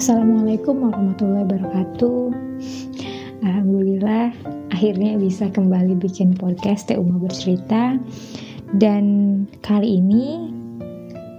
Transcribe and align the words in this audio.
Assalamualaikum 0.00 0.80
warahmatullahi 0.80 1.44
wabarakatuh. 1.44 2.32
Alhamdulillah 3.44 4.32
akhirnya 4.72 5.20
bisa 5.20 5.52
kembali 5.52 6.00
bikin 6.00 6.32
podcast 6.40 6.88
Teh 6.88 6.96
Uma 6.96 7.20
bercerita 7.20 8.00
dan 8.80 9.04
kali 9.60 10.00
ini 10.00 10.48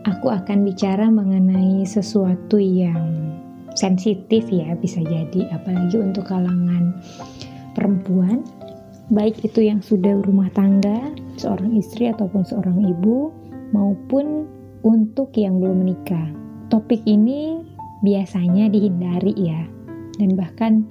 aku 0.06 0.30
akan 0.30 0.62
bicara 0.62 1.10
mengenai 1.10 1.82
sesuatu 1.90 2.62
yang 2.62 3.34
sensitif 3.74 4.46
ya 4.54 4.78
bisa 4.78 5.02
jadi 5.10 5.50
apalagi 5.58 5.98
untuk 5.98 6.30
kalangan 6.30 7.02
perempuan 7.74 8.46
baik 9.10 9.42
itu 9.42 9.74
yang 9.74 9.82
sudah 9.82 10.22
berumah 10.22 10.54
tangga 10.54 11.10
seorang 11.34 11.82
istri 11.82 12.14
ataupun 12.14 12.46
seorang 12.46 12.78
ibu 12.86 13.34
maupun 13.74 14.46
untuk 14.86 15.34
yang 15.34 15.58
belum 15.58 15.82
menikah. 15.82 16.30
Topik 16.70 17.02
ini 17.10 17.71
biasanya 18.02 18.70
dihindari 18.70 19.34
ya. 19.38 19.62
Dan 20.18 20.38
bahkan 20.38 20.90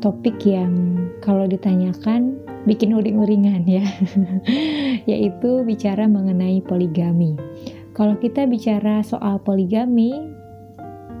topik 0.00 0.40
yang 0.42 0.96
kalau 1.20 1.44
ditanyakan 1.44 2.40
bikin 2.64 2.96
uring-uringan 2.96 3.66
ya. 3.68 3.84
Yaitu 5.10 5.62
bicara 5.66 6.08
mengenai 6.08 6.64
poligami. 6.64 7.36
Kalau 7.92 8.16
kita 8.16 8.48
bicara 8.48 9.04
soal 9.04 9.42
poligami 9.42 10.14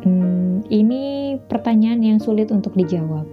hmm, 0.06 0.64
ini 0.72 1.36
pertanyaan 1.50 2.00
yang 2.00 2.18
sulit 2.22 2.48
untuk 2.54 2.72
dijawab. 2.78 3.26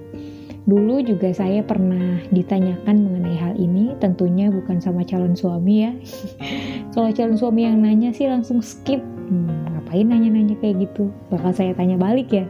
Dulu 0.68 1.00
juga 1.00 1.32
saya 1.32 1.64
pernah 1.64 2.20
ditanyakan 2.28 3.08
mengenai 3.08 3.38
hal 3.40 3.56
ini 3.56 3.96
tentunya 4.04 4.52
bukan 4.52 4.84
sama 4.84 5.08
calon 5.08 5.32
suami 5.32 5.88
ya. 5.88 5.96
Kalau 6.94 7.08
calon 7.16 7.40
suami 7.40 7.64
yang 7.64 7.80
nanya 7.80 8.12
sih 8.12 8.28
langsung 8.28 8.60
skip 8.60 9.00
hmm, 9.28 9.76
ngapain 9.76 10.08
nanya-nanya 10.08 10.56
kayak 10.60 10.88
gitu? 10.88 11.12
Bakal 11.30 11.52
saya 11.54 11.72
tanya 11.76 12.00
balik 12.00 12.32
ya. 12.32 12.48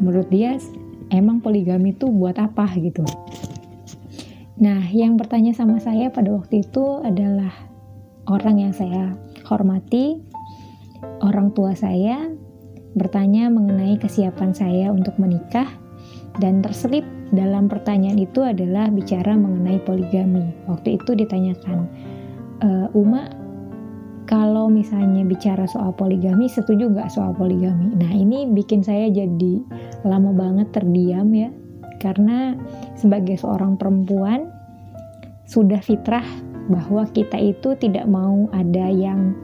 Menurut 0.00 0.28
dia 0.32 0.58
emang 1.12 1.44
poligami 1.44 1.94
itu 1.94 2.10
buat 2.10 2.40
apa 2.40 2.66
gitu. 2.80 3.04
Nah 4.58 4.82
yang 4.90 5.20
bertanya 5.20 5.52
sama 5.52 5.78
saya 5.78 6.08
pada 6.10 6.32
waktu 6.32 6.64
itu 6.64 7.04
adalah 7.04 7.52
orang 8.26 8.64
yang 8.64 8.72
saya 8.72 9.12
hormati 9.44 10.18
orang 11.20 11.52
tua 11.52 11.76
saya 11.76 12.32
bertanya 12.94 13.50
mengenai 13.50 13.98
kesiapan 13.98 14.54
saya 14.54 14.94
untuk 14.94 15.18
menikah 15.18 15.66
dan 16.38 16.62
terselip 16.62 17.04
dalam 17.34 17.66
pertanyaan 17.66 18.18
itu 18.18 18.42
adalah 18.42 18.86
bicara 18.90 19.34
mengenai 19.34 19.82
poligami. 19.82 20.54
Waktu 20.70 21.02
itu 21.02 21.18
ditanyakan, 21.18 21.90
e, 22.62 22.68
Uma 22.94 23.26
kalau 24.34 24.66
misalnya 24.66 25.22
bicara 25.22 25.62
soal 25.70 25.94
poligami, 25.94 26.50
setuju 26.50 26.90
nggak 26.90 27.06
soal 27.06 27.30
poligami? 27.38 27.94
Nah 27.94 28.10
ini 28.10 28.50
bikin 28.50 28.82
saya 28.82 29.06
jadi 29.06 29.62
lama 30.02 30.34
banget 30.34 30.74
terdiam 30.74 31.30
ya, 31.30 31.54
karena 32.02 32.58
sebagai 32.98 33.38
seorang 33.38 33.78
perempuan 33.78 34.50
sudah 35.46 35.78
fitrah 35.78 36.26
bahwa 36.66 37.06
kita 37.14 37.38
itu 37.38 37.78
tidak 37.78 38.10
mau 38.10 38.50
ada 38.50 38.90
yang 38.90 39.38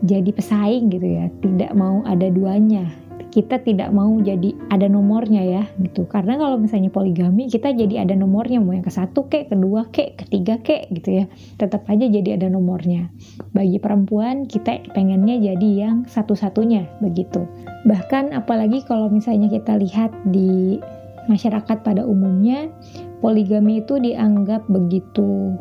jadi 0.00 0.32
pesaing 0.32 0.88
gitu 0.88 1.04
ya, 1.04 1.28
tidak 1.44 1.76
mau 1.76 2.00
ada 2.08 2.32
duanya, 2.32 2.88
kita 3.34 3.58
tidak 3.66 3.90
mau 3.90 4.14
jadi 4.22 4.54
ada 4.70 4.86
nomornya 4.86 5.42
ya 5.42 5.62
gitu. 5.82 6.06
Karena 6.06 6.38
kalau 6.38 6.54
misalnya 6.54 6.94
poligami 6.94 7.50
kita 7.50 7.74
jadi 7.74 8.06
ada 8.06 8.14
nomornya. 8.14 8.62
Mau 8.62 8.70
yang 8.70 8.86
ke 8.86 8.94
satu 8.94 9.26
kek 9.26 9.50
kedua 9.50 9.90
kek 9.90 10.14
ketiga 10.22 10.62
kek 10.62 10.86
gitu 10.94 11.18
ya. 11.18 11.24
Tetap 11.58 11.82
aja 11.90 12.06
jadi 12.06 12.38
ada 12.38 12.46
nomornya. 12.46 13.10
Bagi 13.50 13.82
perempuan 13.82 14.46
kita 14.46 14.86
pengennya 14.94 15.42
jadi 15.42 15.68
yang 15.74 16.06
satu-satunya 16.06 17.02
begitu. 17.02 17.42
Bahkan 17.90 18.38
apalagi 18.38 18.86
kalau 18.86 19.10
misalnya 19.10 19.50
kita 19.50 19.82
lihat 19.82 20.14
di 20.30 20.78
masyarakat 21.26 21.82
pada 21.82 22.06
umumnya 22.06 22.70
poligami 23.18 23.82
itu 23.82 23.98
dianggap 23.98 24.62
begitu 24.70 25.58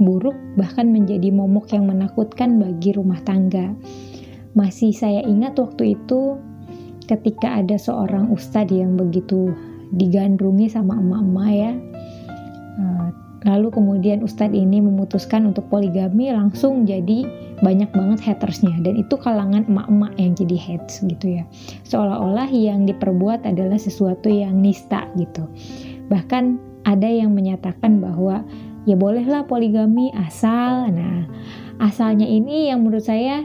buruk 0.00 0.36
bahkan 0.60 0.92
menjadi 0.92 1.32
momok 1.32 1.72
yang 1.72 1.88
menakutkan 1.88 2.60
bagi 2.60 2.92
rumah 2.92 3.24
tangga. 3.24 3.72
Masih 4.52 4.92
saya 4.92 5.24
ingat 5.24 5.56
waktu 5.56 5.96
itu 5.96 6.36
ketika 7.10 7.58
ada 7.58 7.74
seorang 7.74 8.30
ustadz 8.30 8.70
yang 8.70 8.94
begitu 8.94 9.50
digandrungi 9.90 10.70
sama 10.70 10.94
emak-emak 11.02 11.50
ya. 11.50 11.72
Eh, 12.78 13.08
lalu 13.50 13.68
kemudian 13.74 14.22
ustadz 14.22 14.54
ini 14.54 14.78
memutuskan 14.78 15.50
untuk 15.50 15.66
poligami 15.66 16.30
langsung 16.30 16.86
jadi 16.86 17.26
banyak 17.58 17.90
banget 17.90 18.22
hatersnya. 18.22 18.78
Dan 18.78 19.02
itu 19.02 19.18
kalangan 19.18 19.66
emak-emak 19.66 20.14
yang 20.22 20.32
jadi 20.38 20.56
hates 20.56 21.02
gitu 21.02 21.42
ya. 21.42 21.44
Seolah-olah 21.82 22.46
yang 22.54 22.86
diperbuat 22.86 23.42
adalah 23.42 23.76
sesuatu 23.76 24.30
yang 24.30 24.62
nista 24.62 25.10
gitu. 25.18 25.50
Bahkan 26.06 26.70
ada 26.86 27.10
yang 27.10 27.34
menyatakan 27.34 27.98
bahwa 27.98 28.46
ya 28.86 28.94
bolehlah 28.94 29.44
poligami 29.44 30.14
asal. 30.14 30.86
Nah 30.88 31.26
asalnya 31.82 32.28
ini 32.28 32.70
yang 32.70 32.86
menurut 32.86 33.04
saya 33.04 33.44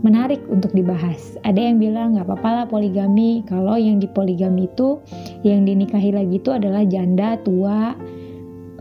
menarik 0.00 0.40
untuk 0.48 0.72
dibahas. 0.72 1.36
Ada 1.44 1.60
yang 1.60 1.76
bilang 1.80 2.16
nggak 2.16 2.26
apa-apa 2.28 2.50
lah 2.50 2.66
poligami 2.68 3.44
kalau 3.44 3.76
yang 3.76 4.00
di 4.00 4.08
poligami 4.08 4.68
itu 4.68 5.00
yang 5.44 5.68
dinikahi 5.68 6.12
lagi 6.12 6.40
itu 6.40 6.50
adalah 6.52 6.84
janda 6.88 7.36
tua 7.44 7.92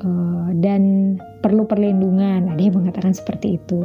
uh, 0.03 0.47
dan 0.59 1.15
perlu 1.43 1.67
perlindungan. 1.67 2.51
Ada 2.51 2.61
yang 2.61 2.75
mengatakan 2.79 3.11
seperti 3.11 3.59
itu. 3.59 3.83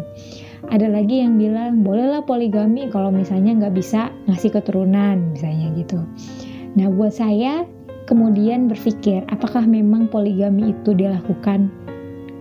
Ada 0.71 0.89
lagi 0.89 1.21
yang 1.21 1.37
bilang 1.37 1.85
bolehlah 1.85 2.25
poligami 2.25 2.89
kalau 2.89 3.13
misalnya 3.13 3.53
nggak 3.67 3.75
bisa 3.77 4.09
ngasih 4.31 4.55
keturunan 4.55 5.35
misalnya 5.35 5.75
gitu. 5.77 6.01
Nah 6.79 6.89
buat 6.89 7.13
saya 7.13 7.67
kemudian 8.09 8.71
berpikir 8.71 9.25
apakah 9.29 9.65
memang 9.65 10.09
poligami 10.09 10.73
itu 10.73 10.97
dilakukan 10.97 11.69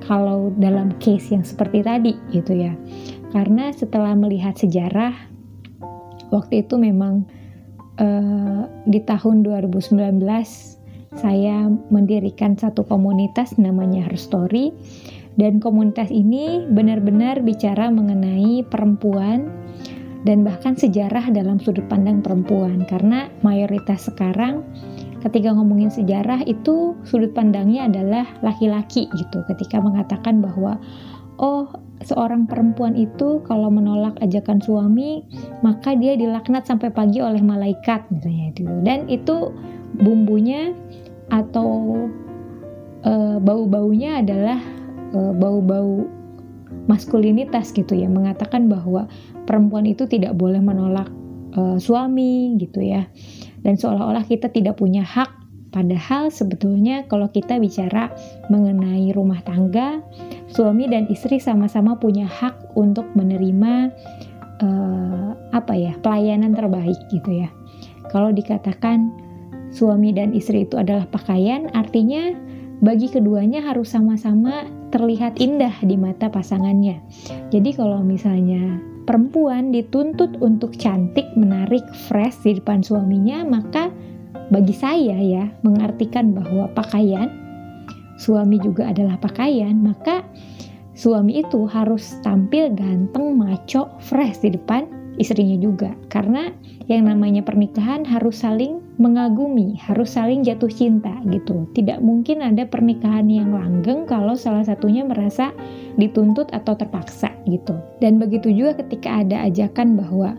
kalau 0.03 0.51
dalam 0.59 0.91
case 0.99 1.31
yang 1.31 1.47
seperti 1.47 1.79
tadi 1.79 2.13
gitu 2.35 2.51
ya 2.51 2.75
karena 3.33 3.73
setelah 3.73 4.13
melihat 4.13 4.53
sejarah 4.53 5.17
waktu 6.29 6.61
itu 6.61 6.77
memang 6.77 7.25
uh, 7.97 8.69
di 8.85 9.01
tahun 9.01 9.41
2019 9.41 10.21
saya 11.13 11.69
mendirikan 11.93 12.57
satu 12.57 12.85
komunitas 12.85 13.57
namanya 13.57 14.05
Her 14.05 14.17
Story 14.17 14.73
dan 15.37 15.57
komunitas 15.57 16.13
ini 16.13 16.65
benar-benar 16.69 17.41
bicara 17.41 17.89
mengenai 17.89 18.65
perempuan 18.69 19.49
dan 20.23 20.45
bahkan 20.45 20.73
sejarah 20.77 21.29
dalam 21.33 21.59
sudut 21.59 21.83
pandang 21.91 22.23
perempuan. 22.23 22.87
Karena 22.87 23.27
mayoritas 23.43 24.07
sekarang 24.07 24.63
ketika 25.25 25.51
ngomongin 25.51 25.91
sejarah 25.91 26.43
itu 26.47 26.95
sudut 27.07 27.31
pandangnya 27.35 27.89
adalah 27.91 28.25
laki-laki 28.45 29.09
gitu. 29.13 29.43
Ketika 29.49 29.83
mengatakan 29.83 30.39
bahwa 30.39 30.79
oh 31.41 31.67
seorang 32.03 32.45
perempuan 32.45 32.93
itu 32.95 33.41
kalau 33.47 33.67
menolak 33.71 34.15
ajakan 34.21 34.59
suami 34.59 35.23
maka 35.65 35.95
dia 35.97 36.15
dilaknat 36.15 36.67
sampai 36.67 36.91
pagi 36.93 37.19
oleh 37.19 37.41
malaikat 37.41 38.07
misalnya 38.11 38.53
itu. 38.53 38.63
Dan 38.83 39.07
itu 39.11 39.51
bumbunya 39.99 40.71
atau 41.31 42.07
e, 43.03 43.13
bau-baunya 43.43 44.23
adalah 44.23 44.59
e, 45.11 45.19
bau-bau 45.35 46.07
maskulinitas 46.87 47.75
gitu 47.75 47.95
ya. 47.95 48.07
Mengatakan 48.07 48.71
bahwa 48.71 49.07
perempuan 49.49 49.83
itu 49.83 50.07
tidak 50.07 50.35
boleh 50.39 50.63
menolak 50.63 51.11
e, 51.55 51.81
suami 51.81 52.55
gitu 52.59 52.79
ya. 52.79 53.07
Dan 53.63 53.79
seolah-olah 53.79 54.27
kita 54.27 54.51
tidak 54.51 54.79
punya 54.79 55.03
hak 55.03 55.42
Padahal 55.73 56.29
sebetulnya 56.29 57.01
kalau 57.09 57.25
kita 57.33 57.57
bicara 57.57 58.13
mengenai 58.53 59.09
rumah 59.11 59.41
tangga, 59.41 60.05
suami 60.53 60.85
dan 60.85 61.09
istri 61.09 61.41
sama-sama 61.41 61.97
punya 61.97 62.29
hak 62.29 62.77
untuk 62.77 63.09
menerima 63.17 63.89
uh, 64.61 65.29
apa 65.49 65.73
ya 65.73 65.97
pelayanan 66.05 66.53
terbaik 66.53 66.97
gitu 67.09 67.41
ya. 67.41 67.49
Kalau 68.13 68.29
dikatakan 68.29 69.09
suami 69.73 70.13
dan 70.13 70.37
istri 70.37 70.69
itu 70.69 70.77
adalah 70.77 71.09
pakaian, 71.09 71.73
artinya 71.73 72.37
bagi 72.85 73.09
keduanya 73.09 73.65
harus 73.65 73.89
sama-sama 73.89 74.69
terlihat 74.93 75.41
indah 75.41 75.73
di 75.81 75.97
mata 75.97 76.29
pasangannya. 76.29 77.01
Jadi 77.49 77.73
kalau 77.73 78.05
misalnya 78.05 78.77
perempuan 79.09 79.73
dituntut 79.73 80.37
untuk 80.37 80.77
cantik, 80.77 81.25
menarik, 81.33 81.81
fresh 82.05 82.45
di 82.45 82.61
depan 82.61 82.85
suaminya, 82.85 83.41
maka 83.41 83.89
bagi 84.51 84.75
saya 84.75 85.15
ya 85.19 85.47
mengartikan 85.63 86.35
bahwa 86.35 86.67
pakaian 86.75 87.31
suami 88.17 88.61
juga 88.61 88.89
adalah 88.91 89.17
pakaian, 89.19 89.73
maka 89.79 90.23
suami 90.93 91.41
itu 91.41 91.65
harus 91.67 92.17
tampil 92.21 92.71
ganteng, 92.73 93.35
maco, 93.35 93.89
fresh 93.99 94.45
di 94.45 94.53
depan 94.53 94.85
istrinya 95.17 95.57
juga. 95.57 95.93
Karena 96.09 96.49
yang 96.89 97.05
namanya 97.05 97.45
pernikahan 97.45 98.05
harus 98.05 98.41
saling 98.41 98.81
mengagumi, 99.01 99.77
harus 99.81 100.13
saling 100.13 100.45
jatuh 100.45 100.69
cinta 100.69 101.13
gitu. 101.29 101.65
Tidak 101.73 102.01
mungkin 102.01 102.45
ada 102.45 102.65
pernikahan 102.65 103.29
yang 103.29 103.53
langgeng 103.53 104.05
kalau 104.05 104.37
salah 104.37 104.65
satunya 104.65 105.01
merasa 105.05 105.53
dituntut 105.97 106.49
atau 106.53 106.77
terpaksa 106.77 107.33
gitu. 107.49 107.77
Dan 108.01 108.21
begitu 108.21 108.49
juga 108.53 108.77
ketika 108.81 109.25
ada 109.25 109.45
ajakan 109.49 109.97
bahwa 109.97 110.37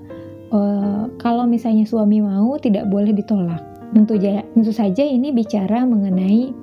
uh, 0.55 1.11
kalau 1.19 1.47
misalnya 1.47 1.87
suami 1.87 2.23
mau 2.23 2.59
tidak 2.59 2.87
boleh 2.91 3.15
ditolak. 3.15 3.74
Tentu, 3.93 4.17
tentu 4.21 4.73
saja 4.73 5.05
ini 5.05 5.35
bicara 5.35 5.85
mengenai 5.85 6.55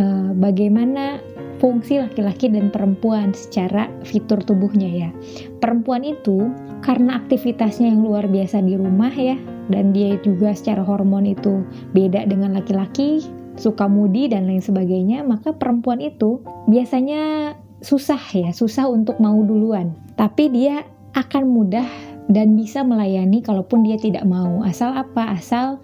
uh, 0.00 0.30
bagaimana 0.34 1.22
fungsi 1.58 1.98
laki-laki 1.98 2.48
dan 2.48 2.70
perempuan 2.70 3.34
secara 3.34 3.90
fitur 4.06 4.40
tubuhnya 4.42 4.88
ya. 4.88 5.10
Perempuan 5.58 6.06
itu 6.06 6.50
karena 6.80 7.18
aktivitasnya 7.18 7.90
yang 7.90 8.06
luar 8.06 8.30
biasa 8.30 8.62
di 8.62 8.78
rumah 8.78 9.10
ya 9.10 9.34
dan 9.68 9.92
dia 9.92 10.16
juga 10.22 10.54
secara 10.54 10.80
hormon 10.80 11.28
itu 11.28 11.66
beda 11.92 12.24
dengan 12.24 12.56
laki-laki, 12.56 13.20
suka 13.58 13.90
mudi 13.90 14.30
dan 14.30 14.48
lain 14.48 14.62
sebagainya, 14.64 15.26
maka 15.26 15.52
perempuan 15.52 16.00
itu 16.00 16.40
biasanya 16.70 17.54
susah 17.84 18.20
ya, 18.32 18.50
susah 18.54 18.88
untuk 18.88 19.20
mau 19.20 19.36
duluan. 19.44 19.92
Tapi 20.16 20.50
dia 20.50 20.86
akan 21.14 21.44
mudah 21.46 21.86
dan 22.30 22.54
bisa 22.54 22.86
melayani 22.86 23.42
kalaupun 23.42 23.84
dia 23.84 23.98
tidak 24.00 24.24
mau. 24.24 24.62
Asal 24.64 24.94
apa? 24.94 25.36
Asal 25.36 25.82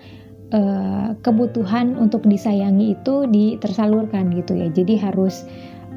uh, 0.55 1.19
kebutuhan 1.21 1.99
untuk 1.99 2.23
disayangi 2.25 2.95
itu 2.95 3.27
ditersalurkan 3.27 4.31
gitu 4.39 4.55
ya. 4.55 4.71
Jadi 4.71 4.95
harus 5.03 5.43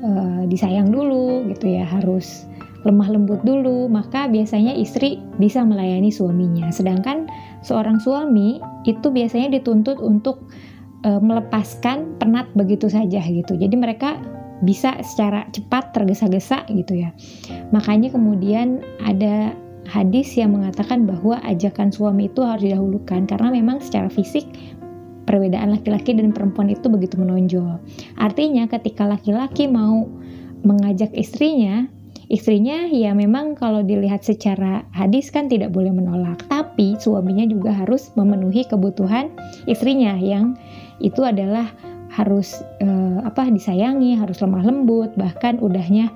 uh, 0.01 0.43
disayang 0.49 0.89
dulu 0.89 1.45
gitu 1.53 1.77
ya, 1.77 1.85
harus 1.85 2.49
lemah 2.85 3.09
lembut 3.11 3.41
dulu, 3.43 3.91
maka 3.91 4.25
biasanya 4.31 4.73
istri 4.73 5.21
bisa 5.37 5.61
melayani 5.61 6.09
suaminya. 6.09 6.71
Sedangkan 6.73 7.29
seorang 7.61 8.01
suami 8.01 8.63
itu 8.87 9.07
biasanya 9.11 9.53
dituntut 9.59 9.99
untuk 10.01 10.49
uh, 11.05 11.21
melepaskan 11.21 12.17
penat 12.17 12.49
begitu 12.57 12.89
saja 12.89 13.21
gitu. 13.21 13.53
Jadi 13.59 13.75
mereka 13.75 14.17
bisa 14.65 14.97
secara 15.05 15.45
cepat 15.53 15.93
tergesa-gesa 15.93 16.65
gitu 16.73 16.97
ya. 16.97 17.13
Makanya 17.69 18.09
kemudian 18.09 18.81
ada 19.05 19.53
hadis 19.87 20.35
yang 20.35 20.53
mengatakan 20.53 21.07
bahwa 21.07 21.39
ajakan 21.47 21.89
suami 21.89 22.27
itu 22.27 22.43
harus 22.43 22.67
didahulukan 22.67 23.23
karena 23.25 23.49
memang 23.49 23.79
secara 23.79 24.11
fisik 24.11 24.43
perbedaan 25.27 25.75
laki-laki 25.75 26.15
dan 26.15 26.31
perempuan 26.31 26.71
itu 26.71 26.87
begitu 26.87 27.19
menonjol. 27.19 27.79
Artinya 28.15 28.67
ketika 28.71 29.03
laki-laki 29.03 29.67
mau 29.67 30.07
mengajak 30.63 31.11
istrinya, 31.15 31.87
istrinya 32.31 32.87
ya 32.87 33.11
memang 33.11 33.55
kalau 33.59 33.83
dilihat 33.83 34.23
secara 34.23 34.87
hadis 34.95 35.27
kan 35.31 35.51
tidak 35.51 35.75
boleh 35.75 35.91
menolak, 35.91 36.43
tapi 36.47 36.95
suaminya 36.99 37.43
juga 37.47 37.75
harus 37.75 38.11
memenuhi 38.15 38.63
kebutuhan 38.67 39.31
istrinya 39.67 40.15
yang 40.15 40.55
itu 41.03 41.21
adalah 41.23 41.67
harus 42.07 42.63
uh, 42.81 43.19
apa 43.21 43.51
disayangi, 43.51 44.15
harus 44.17 44.39
lemah 44.39 44.63
lembut, 44.63 45.11
bahkan 45.19 45.59
udahnya 45.59 46.09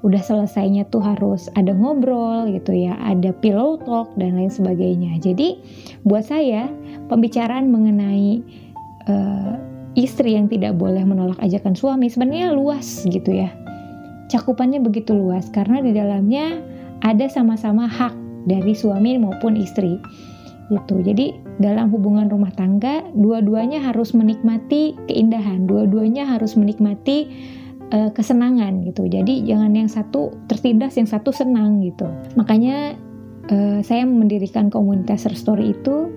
udah 0.00 0.22
selesainya 0.24 0.88
tuh 0.88 1.04
harus 1.04 1.52
ada 1.56 1.76
ngobrol 1.76 2.48
gitu 2.48 2.72
ya, 2.72 2.96
ada 3.04 3.36
pillow 3.36 3.76
talk 3.84 4.12
dan 4.16 4.40
lain 4.40 4.48
sebagainya. 4.48 5.20
Jadi 5.20 5.60
buat 6.08 6.24
saya 6.24 6.72
pembicaraan 7.12 7.68
mengenai 7.68 8.40
uh, 9.08 9.60
istri 9.98 10.38
yang 10.38 10.48
tidak 10.48 10.78
boleh 10.80 11.04
menolak 11.04 11.36
ajakan 11.44 11.76
suami 11.76 12.08
sebenarnya 12.08 12.56
luas 12.56 13.04
gitu 13.04 13.34
ya. 13.34 13.52
Cakupannya 14.30 14.80
begitu 14.80 15.12
luas 15.12 15.50
karena 15.50 15.82
di 15.82 15.92
dalamnya 15.92 16.62
ada 17.02 17.26
sama-sama 17.28 17.90
hak 17.90 18.14
dari 18.46 18.72
suami 18.72 19.20
maupun 19.20 19.58
istri 19.58 20.00
gitu. 20.70 21.02
Jadi 21.02 21.34
dalam 21.58 21.90
hubungan 21.90 22.30
rumah 22.30 22.54
tangga 22.54 23.02
dua-duanya 23.12 23.82
harus 23.82 24.14
menikmati 24.14 24.94
keindahan, 25.10 25.66
dua-duanya 25.66 26.24
harus 26.24 26.54
menikmati 26.54 27.26
uh, 27.92 28.10
kesenangan 28.14 28.86
gitu. 28.86 29.06
Jadi 29.06 29.46
jangan 29.46 29.72
yang 29.74 29.90
satu 29.90 30.34
tertindas, 30.46 30.96
yang 30.96 31.10
satu 31.10 31.30
senang 31.30 31.82
gitu. 31.84 32.06
Makanya 32.38 32.94
uh, 33.50 33.78
saya 33.84 34.06
mendirikan 34.06 34.70
komunitas 34.72 35.26
Story 35.30 35.74
itu 35.74 36.10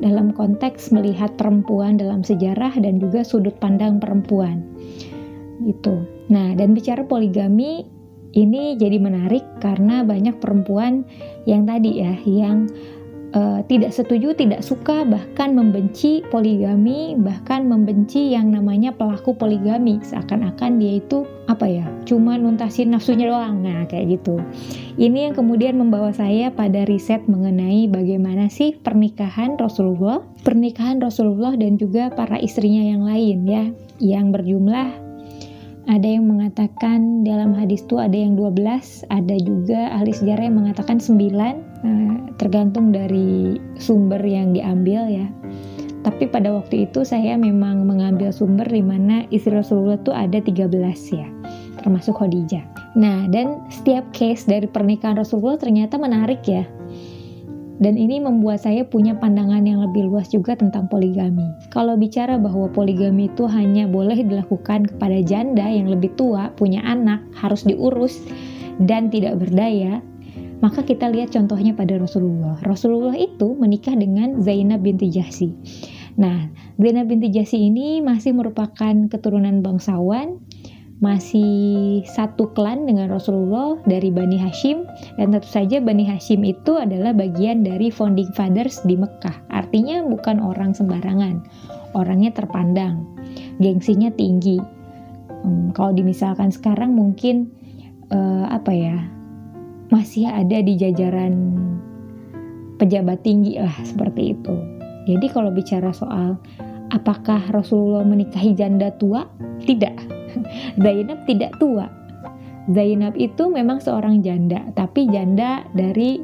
dalam 0.00 0.32
konteks 0.32 0.90
melihat 0.96 1.36
perempuan 1.36 2.00
dalam 2.00 2.24
sejarah 2.24 2.72
dan 2.80 2.96
juga 2.96 3.20
sudut 3.20 3.52
pandang 3.60 4.00
perempuan 4.00 4.64
gitu. 5.60 6.08
Nah, 6.32 6.56
dan 6.56 6.72
bicara 6.72 7.04
poligami 7.04 7.84
ini 8.32 8.78
jadi 8.78 8.96
menarik 8.96 9.42
karena 9.60 10.06
banyak 10.06 10.38
perempuan 10.40 11.04
yang 11.44 11.66
tadi 11.66 12.00
ya 12.00 12.14
yang 12.24 12.70
uh, 13.34 13.60
tidak 13.66 13.94
setuju, 13.94 14.34
tidak 14.34 14.62
suka, 14.62 15.02
bahkan 15.06 15.54
membenci 15.54 16.22
poligami, 16.30 17.14
bahkan 17.18 17.66
membenci 17.66 18.34
yang 18.34 18.50
namanya 18.50 18.94
pelaku 18.94 19.34
poligami. 19.34 19.98
Seakan-akan 20.02 20.78
dia 20.78 20.98
itu 21.02 21.26
apa 21.50 21.66
ya, 21.66 21.86
cuma 22.06 22.38
nuntasin 22.38 22.94
nafsunya 22.94 23.26
doang, 23.26 23.62
nah 23.62 23.82
kayak 23.90 24.20
gitu. 24.20 24.38
Ini 24.94 25.30
yang 25.30 25.34
kemudian 25.34 25.74
membawa 25.78 26.14
saya 26.14 26.54
pada 26.54 26.86
riset 26.86 27.26
mengenai 27.26 27.90
bagaimana 27.90 28.46
sih 28.46 28.78
pernikahan 28.78 29.58
Rasulullah, 29.58 30.22
pernikahan 30.46 31.02
Rasulullah 31.02 31.58
dan 31.58 31.74
juga 31.74 32.14
para 32.14 32.38
istrinya 32.38 32.86
yang 32.86 33.02
lain 33.02 33.38
ya, 33.46 33.64
yang 33.98 34.30
berjumlah 34.30 35.09
ada 35.90 36.06
yang 36.06 36.30
mengatakan 36.30 37.26
dalam 37.26 37.50
hadis 37.50 37.82
itu 37.82 37.98
ada 37.98 38.14
yang 38.14 38.38
12, 38.38 39.10
ada 39.10 39.36
juga 39.42 39.90
ahli 39.90 40.14
sejarah 40.14 40.46
yang 40.46 40.62
mengatakan 40.62 41.02
9, 41.02 41.58
eh, 41.82 42.14
tergantung 42.38 42.94
dari 42.94 43.58
sumber 43.74 44.22
yang 44.22 44.54
diambil 44.54 45.10
ya. 45.10 45.26
Tapi 46.06 46.30
pada 46.30 46.54
waktu 46.54 46.88
itu 46.88 47.02
saya 47.02 47.34
memang 47.34 47.84
mengambil 47.84 48.30
sumber 48.30 48.70
di 48.70 48.80
mana 48.80 49.26
istri 49.34 49.52
Rasulullah 49.52 49.98
itu 49.98 50.14
ada 50.14 50.38
13 50.38 51.10
ya, 51.10 51.26
termasuk 51.82 52.22
Khadijah. 52.22 52.62
Nah, 52.94 53.26
dan 53.26 53.66
setiap 53.68 54.06
case 54.14 54.46
dari 54.46 54.70
pernikahan 54.70 55.18
Rasulullah 55.18 55.58
ternyata 55.58 55.98
menarik 55.98 56.46
ya 56.46 56.64
dan 57.80 57.96
ini 57.96 58.20
membuat 58.20 58.60
saya 58.60 58.84
punya 58.84 59.16
pandangan 59.16 59.64
yang 59.64 59.80
lebih 59.80 60.12
luas 60.12 60.28
juga 60.28 60.52
tentang 60.52 60.86
poligami. 60.86 61.48
Kalau 61.72 61.96
bicara 61.96 62.36
bahwa 62.36 62.68
poligami 62.68 63.32
itu 63.32 63.48
hanya 63.48 63.88
boleh 63.88 64.20
dilakukan 64.20 64.84
kepada 64.94 65.18
janda 65.24 65.64
yang 65.64 65.88
lebih 65.88 66.12
tua, 66.14 66.52
punya 66.60 66.84
anak, 66.84 67.24
harus 67.32 67.64
diurus, 67.64 68.20
dan 68.84 69.08
tidak 69.08 69.40
berdaya, 69.40 70.04
maka 70.60 70.84
kita 70.84 71.08
lihat 71.08 71.32
contohnya 71.32 71.72
pada 71.72 71.96
Rasulullah. 71.96 72.60
Rasulullah 72.68 73.16
itu 73.16 73.56
menikah 73.56 73.96
dengan 73.96 74.44
Zainab 74.44 74.84
binti 74.84 75.08
Jahsi. 75.08 75.56
Nah, 76.20 76.52
Zainab 76.76 77.08
binti 77.08 77.32
Jahsi 77.32 77.64
ini 77.72 78.04
masih 78.04 78.36
merupakan 78.36 78.92
keturunan 79.08 79.64
bangsawan 79.64 80.36
masih 81.00 82.04
satu 82.04 82.52
klan 82.52 82.84
dengan 82.84 83.08
Rasulullah 83.08 83.80
dari 83.88 84.12
Bani 84.12 84.36
Hashim. 84.36 84.84
Dan 85.16 85.32
tentu 85.32 85.48
saja 85.48 85.80
Bani 85.80 86.04
Hashim 86.04 86.44
itu 86.44 86.76
adalah 86.76 87.16
bagian 87.16 87.64
dari 87.64 87.88
founding 87.88 88.28
fathers 88.36 88.84
di 88.84 89.00
Mekah. 89.00 89.48
Artinya 89.48 90.04
bukan 90.04 90.44
orang 90.44 90.76
sembarangan. 90.76 91.40
Orangnya 91.96 92.36
terpandang. 92.36 93.08
Gengsinya 93.58 94.12
tinggi. 94.12 94.60
Hmm, 95.40 95.72
kalau 95.72 95.96
dimisalkan 95.96 96.52
sekarang 96.52 96.92
mungkin 96.92 97.48
uh, 98.12 98.44
apa 98.52 98.72
ya 98.76 98.96
masih 99.88 100.28
ada 100.28 100.60
di 100.60 100.76
jajaran 100.76 101.56
pejabat 102.76 103.24
tinggi 103.24 103.56
lah 103.56 103.72
seperti 103.82 104.36
itu. 104.36 104.54
Jadi 105.08 105.26
kalau 105.32 105.48
bicara 105.48 105.96
soal 105.96 106.36
apakah 106.92 107.40
Rasulullah 107.48 108.04
menikahi 108.04 108.52
janda 108.52 108.92
tua 109.00 109.24
tidak 109.64 110.19
Zainab 110.84 111.24
tidak 111.26 111.56
tua. 111.58 111.88
Zainab 112.70 113.16
itu 113.18 113.50
memang 113.50 113.82
seorang 113.82 114.22
janda, 114.22 114.62
tapi 114.76 115.08
janda 115.10 115.64
dari 115.74 116.22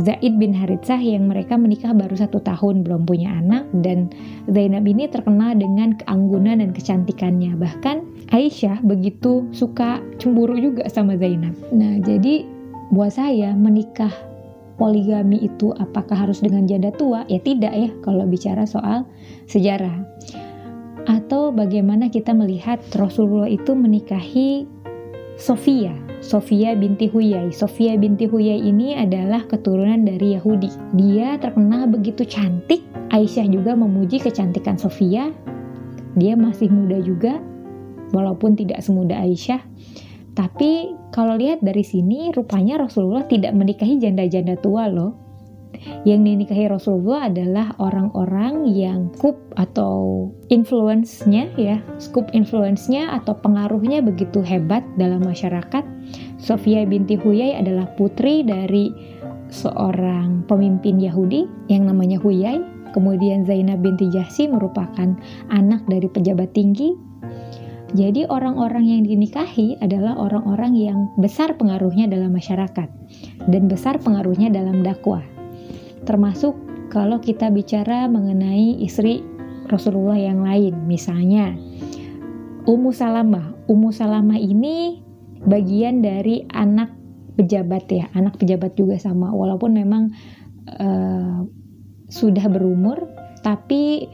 Zaid 0.00 0.40
bin 0.40 0.54
Haritsah 0.56 0.96
yang 1.02 1.28
mereka 1.28 1.58
menikah 1.60 1.92
baru 1.92 2.16
satu 2.16 2.40
tahun 2.40 2.86
belum 2.86 3.04
punya 3.04 3.36
anak 3.36 3.68
dan 3.84 4.08
Zainab 4.48 4.88
ini 4.88 5.10
terkenal 5.10 5.58
dengan 5.58 5.98
keanggunan 5.98 6.62
dan 6.62 6.70
kecantikannya 6.72 7.58
bahkan 7.58 8.06
Aisyah 8.32 8.80
begitu 8.86 9.44
suka 9.52 10.00
cemburu 10.16 10.56
juga 10.56 10.88
sama 10.88 11.18
Zainab. 11.20 11.52
Nah 11.74 12.00
jadi 12.00 12.46
buat 12.94 13.12
saya 13.12 13.52
menikah 13.52 14.14
poligami 14.80 15.44
itu 15.44 15.76
apakah 15.76 16.16
harus 16.16 16.40
dengan 16.40 16.64
janda 16.64 16.88
tua? 16.96 17.28
Ya 17.28 17.42
tidak 17.42 17.74
ya 17.76 17.90
kalau 18.00 18.24
bicara 18.24 18.64
soal 18.64 19.04
sejarah. 19.50 20.00
Atau 21.08 21.54
bagaimana 21.54 22.12
kita 22.12 22.36
melihat 22.36 22.82
Rasulullah 22.96 23.48
itu 23.48 23.72
menikahi 23.72 24.68
Sofia, 25.40 25.96
Sofia 26.20 26.76
binti 26.76 27.08
Huyai. 27.08 27.48
Sofia 27.48 27.96
binti 27.96 28.28
Huyai 28.28 28.60
ini 28.60 28.92
adalah 28.92 29.48
keturunan 29.48 30.04
dari 30.04 30.36
Yahudi. 30.36 30.68
Dia 30.92 31.40
terkenal 31.40 31.88
begitu 31.88 32.28
cantik. 32.28 32.84
Aisyah 33.10 33.48
juga 33.48 33.72
memuji 33.72 34.20
kecantikan 34.20 34.76
Sofia. 34.76 35.32
Dia 36.14 36.36
masih 36.36 36.68
muda 36.68 37.00
juga, 37.00 37.40
walaupun 38.12 38.54
tidak 38.58 38.84
semuda 38.84 39.16
Aisyah. 39.16 39.64
Tapi 40.36 40.94
kalau 41.10 41.40
lihat 41.40 41.64
dari 41.64 41.82
sini, 41.82 42.30
rupanya 42.30 42.84
Rasulullah 42.86 43.24
tidak 43.26 43.56
menikahi 43.56 43.98
janda-janda 43.98 44.60
tua 44.60 44.86
loh 44.86 45.29
yang 46.04 46.24
dinikahi 46.24 46.68
Rasulullah 46.68 47.28
adalah 47.28 47.72
orang-orang 47.80 48.68
yang 48.72 49.12
skup 49.16 49.36
atau 49.56 50.28
influence-nya 50.48 51.48
ya, 51.56 51.80
skup 52.00 52.28
influence-nya 52.32 53.12
atau 53.20 53.36
pengaruhnya 53.36 54.04
begitu 54.04 54.40
hebat 54.44 54.84
dalam 54.96 55.24
masyarakat. 55.24 55.84
Sofia 56.40 56.84
binti 56.88 57.16
Huyai 57.20 57.56
adalah 57.56 57.88
putri 57.96 58.44
dari 58.44 58.92
seorang 59.52 60.44
pemimpin 60.48 61.00
Yahudi 61.00 61.44
yang 61.68 61.88
namanya 61.88 62.20
Huyai. 62.20 62.60
Kemudian 62.90 63.46
Zainab 63.46 63.86
binti 63.86 64.10
Jahsi 64.10 64.50
merupakan 64.50 65.14
anak 65.54 65.86
dari 65.86 66.10
pejabat 66.10 66.50
tinggi. 66.50 66.90
Jadi 67.94 68.26
orang-orang 68.26 68.86
yang 68.86 69.02
dinikahi 69.02 69.78
adalah 69.82 70.14
orang-orang 70.18 70.74
yang 70.78 70.98
besar 71.18 71.54
pengaruhnya 71.58 72.06
dalam 72.06 72.34
masyarakat 72.34 72.86
dan 73.50 73.62
besar 73.66 73.98
pengaruhnya 73.98 74.50
dalam 74.50 74.82
dakwah. 74.82 75.22
Termasuk 76.04 76.56
kalau 76.90 77.22
kita 77.22 77.52
bicara 77.52 78.10
mengenai 78.10 78.82
istri 78.82 79.22
Rasulullah 79.70 80.18
yang 80.18 80.42
lain, 80.42 80.90
misalnya 80.90 81.54
Ummu 82.66 82.90
Salamah. 82.90 83.54
Ummu 83.70 83.94
Salamah 83.94 84.36
ini 84.36 84.98
bagian 85.46 86.02
dari 86.02 86.44
anak 86.50 86.90
pejabat 87.38 87.86
ya, 87.88 88.10
anak 88.12 88.36
pejabat 88.36 88.74
juga 88.74 88.98
sama. 88.98 89.30
Walaupun 89.30 89.72
memang 89.78 90.10
uh, 90.76 91.46
sudah 92.10 92.44
berumur, 92.50 93.06
tapi 93.46 94.10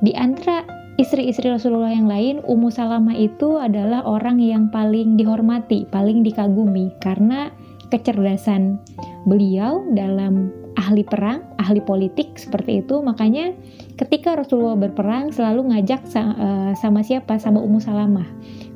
di 0.00 0.12
antara 0.14 0.64
istri-istri 0.96 1.50
Rasulullah 1.50 1.92
yang 1.92 2.08
lain, 2.08 2.40
Ummu 2.46 2.70
Salamah 2.72 3.18
itu 3.18 3.58
adalah 3.58 4.06
orang 4.06 4.40
yang 4.40 4.70
paling 4.70 5.18
dihormati, 5.18 5.84
paling 5.90 6.22
dikagumi 6.24 6.94
karena 7.02 7.50
kecerdasan 7.90 8.78
beliau 9.26 9.82
dalam 9.92 10.54
ahli 10.80 11.04
perang, 11.04 11.44
ahli 11.60 11.84
politik 11.84 12.40
seperti 12.40 12.80
itu. 12.80 13.04
Makanya 13.04 13.52
ketika 14.00 14.32
Rasulullah 14.32 14.80
berperang 14.80 15.28
selalu 15.28 15.76
ngajak 15.76 16.00
eh, 16.16 16.72
sama 16.80 17.04
siapa? 17.04 17.36
Sama 17.36 17.60
Ummu 17.60 17.84
Salamah. 17.84 18.26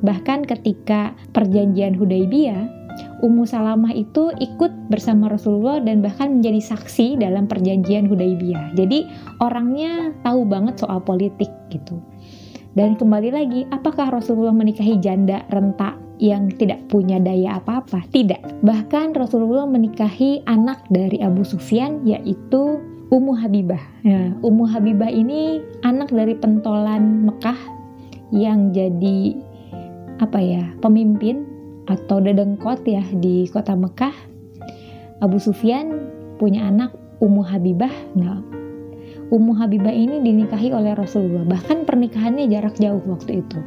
Bahkan 0.05 0.45
ketika 0.45 1.17
perjanjian 1.33 1.97
Hudaybiyah, 1.97 2.85
Ummu 3.25 3.43
Salamah 3.49 3.91
itu 3.91 4.31
ikut 4.37 4.71
bersama 4.87 5.27
Rasulullah 5.27 5.81
dan 5.81 6.05
bahkan 6.05 6.39
menjadi 6.39 6.75
saksi 6.75 7.19
dalam 7.19 7.49
perjanjian 7.49 8.05
Hudaybiyah. 8.05 8.77
Jadi 8.77 9.09
orangnya 9.41 10.13
tahu 10.21 10.45
banget 10.45 10.79
soal 10.79 11.01
politik 11.01 11.49
gitu. 11.73 11.99
Dan 12.75 12.99
kembali 12.99 13.31
lagi, 13.31 13.63
apakah 13.71 14.11
Rasulullah 14.11 14.51
menikahi 14.51 14.99
janda 14.99 15.47
renta 15.47 15.95
yang 16.19 16.51
tidak 16.59 16.83
punya 16.91 17.23
daya 17.23 17.63
apa-apa? 17.63 18.03
Tidak. 18.11 18.63
Bahkan 18.67 19.15
Rasulullah 19.15 19.63
menikahi 19.63 20.43
anak 20.43 20.83
dari 20.91 21.23
Abu 21.23 21.47
Sufyan 21.47 22.03
yaitu 22.03 22.83
Ummu 23.15 23.31
Habibah. 23.31 23.79
Nah, 24.03 24.35
Ummu 24.43 24.67
Habibah 24.67 25.07
ini 25.07 25.63
anak 25.87 26.11
dari 26.11 26.35
pentolan 26.35 27.31
Mekah 27.31 27.59
yang 28.35 28.75
jadi 28.75 29.39
apa 30.19 30.39
ya 30.43 30.67
pemimpin 30.83 31.47
atau 31.87 32.19
dedengkot 32.19 32.83
ya 32.83 33.07
di 33.23 33.47
kota 33.47 33.71
Mekah. 33.71 34.15
Abu 35.23 35.39
Sufyan 35.39 36.11
punya 36.35 36.67
anak 36.67 36.91
Ummu 37.23 37.39
Habibah. 37.39 37.91
Nah, 38.19 38.43
Ummu 39.35 39.51
Habibah 39.59 39.91
ini 39.91 40.23
dinikahi 40.23 40.71
oleh 40.71 40.95
Rasulullah. 40.95 41.43
Bahkan 41.43 41.83
pernikahannya 41.83 42.47
jarak 42.47 42.79
jauh 42.79 43.03
waktu 43.03 43.43
itu. 43.43 43.59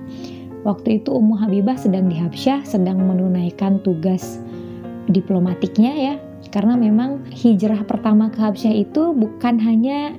Waktu 0.65 1.05
itu 1.05 1.13
Ummu 1.13 1.37
Habibah 1.37 1.77
sedang 1.77 2.09
di 2.09 2.17
Habsyah, 2.17 2.65
sedang 2.65 3.05
menunaikan 3.05 3.85
tugas 3.85 4.41
diplomatiknya 5.13 5.93
ya. 5.93 6.15
Karena 6.49 6.81
memang 6.81 7.29
hijrah 7.29 7.85
pertama 7.85 8.33
ke 8.33 8.41
Habsyah 8.41 8.73
itu 8.73 9.13
bukan 9.13 9.61
hanya 9.61 10.17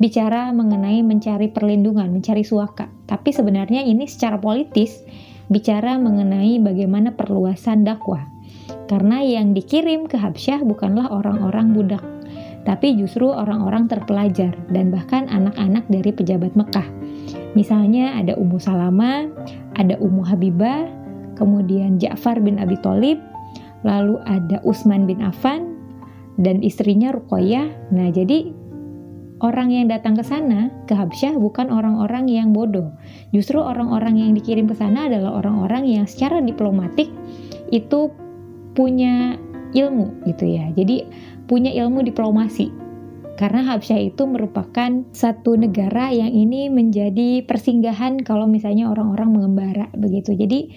bicara 0.00 0.48
mengenai 0.56 1.04
mencari 1.04 1.52
perlindungan, 1.52 2.08
mencari 2.08 2.40
suaka. 2.40 2.88
Tapi 3.04 3.36
sebenarnya 3.36 3.84
ini 3.84 4.08
secara 4.08 4.40
politis 4.40 5.04
bicara 5.52 6.00
mengenai 6.00 6.56
bagaimana 6.64 7.12
perluasan 7.12 7.84
dakwah. 7.84 8.24
Karena 8.88 9.20
yang 9.20 9.52
dikirim 9.52 10.08
ke 10.08 10.16
Habsyah 10.16 10.64
bukanlah 10.64 11.12
orang-orang 11.12 11.76
budak, 11.76 12.02
tapi 12.66 12.98
justru 12.98 13.30
orang-orang 13.30 13.86
terpelajar 13.86 14.50
dan 14.74 14.90
bahkan 14.90 15.30
anak-anak 15.30 15.86
dari 15.86 16.10
pejabat 16.10 16.58
Mekah. 16.58 16.84
Misalnya 17.54 18.18
ada 18.18 18.34
Ummu 18.34 18.58
Salama, 18.58 19.30
ada 19.78 19.94
Ummu 20.02 20.26
Habibah, 20.26 20.90
kemudian 21.38 22.02
Ja'far 22.02 22.42
bin 22.42 22.58
Abi 22.58 22.74
Thalib, 22.82 23.22
lalu 23.86 24.18
ada 24.26 24.58
Utsman 24.66 25.06
bin 25.06 25.22
Affan 25.22 25.78
dan 26.42 26.60
istrinya 26.60 27.14
Ruqayyah. 27.14 27.94
Nah, 27.94 28.10
jadi 28.10 28.50
orang 29.40 29.70
yang 29.70 29.86
datang 29.86 30.18
ke 30.18 30.24
sana 30.26 30.68
ke 30.90 30.92
Habsyah 30.98 31.38
bukan 31.38 31.70
orang-orang 31.70 32.26
yang 32.26 32.50
bodoh. 32.50 32.92
Justru 33.30 33.62
orang-orang 33.62 34.18
yang 34.18 34.32
dikirim 34.34 34.66
ke 34.66 34.74
sana 34.74 35.06
adalah 35.06 35.38
orang-orang 35.38 35.86
yang 35.86 36.04
secara 36.10 36.42
diplomatik 36.42 37.08
itu 37.70 38.10
punya 38.74 39.38
ilmu 39.72 40.24
gitu 40.28 40.44
ya. 40.44 40.72
Jadi 40.72 41.04
punya 41.46 41.70
ilmu 41.72 42.02
diplomasi. 42.06 42.70
Karena 43.36 43.68
Habsyah 43.68 44.00
itu 44.12 44.24
merupakan 44.24 45.04
satu 45.12 45.60
negara 45.60 46.08
yang 46.08 46.32
ini 46.32 46.72
menjadi 46.72 47.44
persinggahan 47.44 48.24
kalau 48.24 48.48
misalnya 48.48 48.88
orang-orang 48.88 49.28
mengembara 49.36 49.86
begitu. 49.92 50.32
Jadi 50.32 50.72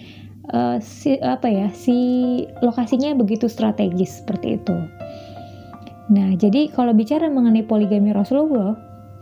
uh, 0.52 0.76
si 0.82 1.16
apa 1.24 1.48
ya 1.48 1.72
si 1.72 1.96
lokasinya 2.60 3.16
begitu 3.16 3.48
strategis 3.48 4.20
seperti 4.20 4.60
itu. 4.60 4.76
Nah, 6.10 6.36
jadi 6.36 6.68
kalau 6.74 6.92
bicara 6.92 7.30
mengenai 7.32 7.64
poligami 7.64 8.12
Rasulullah, 8.12 8.76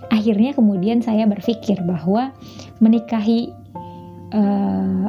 akhirnya 0.08 0.56
kemudian 0.56 1.04
saya 1.04 1.28
berpikir 1.28 1.78
bahwa 1.84 2.32
menikahi 2.80 3.52
uh, 4.34 5.06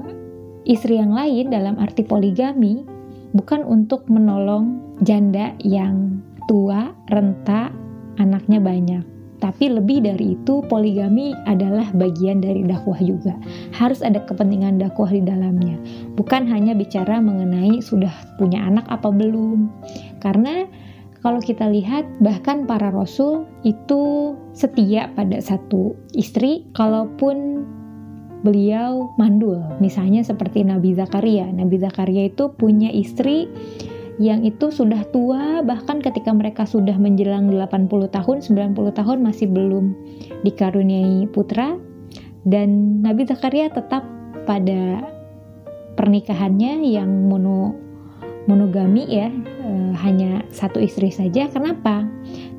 istri 0.67 0.99
yang 0.99 1.15
lain 1.15 1.49
dalam 1.49 1.79
arti 1.79 2.03
poligami 2.03 2.83
bukan 3.31 3.63
untuk 3.63 4.05
menolong 4.11 4.81
janda 5.01 5.55
yang 5.63 6.19
tua, 6.49 6.89
renta, 7.13 7.69
anaknya 8.17 8.57
banyak. 8.57 9.05
Tapi 9.39 9.71
lebih 9.71 10.03
dari 10.03 10.35
itu, 10.35 10.59
poligami 10.67 11.31
adalah 11.47 11.87
bagian 11.95 12.43
dari 12.43 12.67
dakwah 12.67 12.99
juga. 12.99 13.39
Harus 13.71 14.03
ada 14.03 14.19
kepentingan 14.27 14.83
dakwah 14.83 15.07
di 15.07 15.23
dalamnya. 15.23 15.79
Bukan 16.19 16.43
hanya 16.51 16.75
bicara 16.75 17.23
mengenai 17.23 17.79
sudah 17.79 18.11
punya 18.35 18.67
anak 18.67 18.83
apa 18.91 19.07
belum. 19.07 19.71
Karena 20.19 20.67
kalau 21.23 21.39
kita 21.39 21.71
lihat 21.71 22.03
bahkan 22.19 22.67
para 22.67 22.91
rasul 22.91 23.47
itu 23.63 24.35
setia 24.51 25.07
pada 25.15 25.39
satu 25.39 25.95
istri 26.11 26.67
kalaupun 26.75 27.63
beliau 28.43 29.15
mandul. 29.15 29.63
Misalnya 29.79 30.23
seperti 30.23 30.67
Nabi 30.67 30.95
Zakaria. 30.95 31.47
Nabi 31.47 31.79
Zakaria 31.79 32.27
itu 32.27 32.51
punya 32.55 32.91
istri 32.91 33.47
yang 34.19 34.43
itu 34.43 34.67
sudah 34.67 35.07
tua 35.15 35.63
bahkan 35.63 36.03
ketika 36.03 36.35
mereka 36.35 36.67
sudah 36.67 36.99
menjelang 36.99 37.47
80 37.47 37.87
tahun, 38.11 38.37
90 38.75 38.75
tahun 38.91 39.17
masih 39.23 39.47
belum 39.47 39.95
dikaruniai 40.43 41.31
putra. 41.31 41.79
Dan 42.43 42.99
Nabi 42.99 43.23
Zakaria 43.23 43.71
tetap 43.71 44.03
pada 44.43 45.07
pernikahannya 45.95 46.83
yang 46.83 47.31
mono 47.31 47.75
monogami 48.47 49.05
ya 49.05 49.29
e, 49.61 49.93
hanya 50.03 50.43
satu 50.51 50.83
istri 50.83 51.13
saja. 51.15 51.47
Kenapa? 51.47 52.03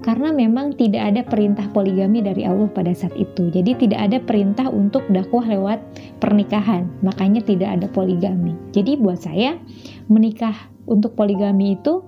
Karena 0.01 0.33
memang 0.33 0.79
tidak 0.81 1.13
ada 1.13 1.21
perintah 1.27 1.67
poligami 1.77 2.25
dari 2.25 2.47
Allah 2.49 2.73
pada 2.73 2.95
saat 2.97 3.13
itu. 3.21 3.53
Jadi 3.53 3.85
tidak 3.85 4.01
ada 4.09 4.19
perintah 4.23 4.73
untuk 4.73 5.05
dakwah 5.13 5.45
lewat 5.45 5.83
pernikahan. 6.23 6.89
Makanya 7.05 7.45
tidak 7.45 7.81
ada 7.81 7.87
poligami. 7.91 8.57
Jadi 8.73 8.97
buat 8.97 9.21
saya 9.21 9.61
menikah 10.09 10.55
untuk 10.91 11.15
poligami 11.15 11.79
itu 11.79 12.03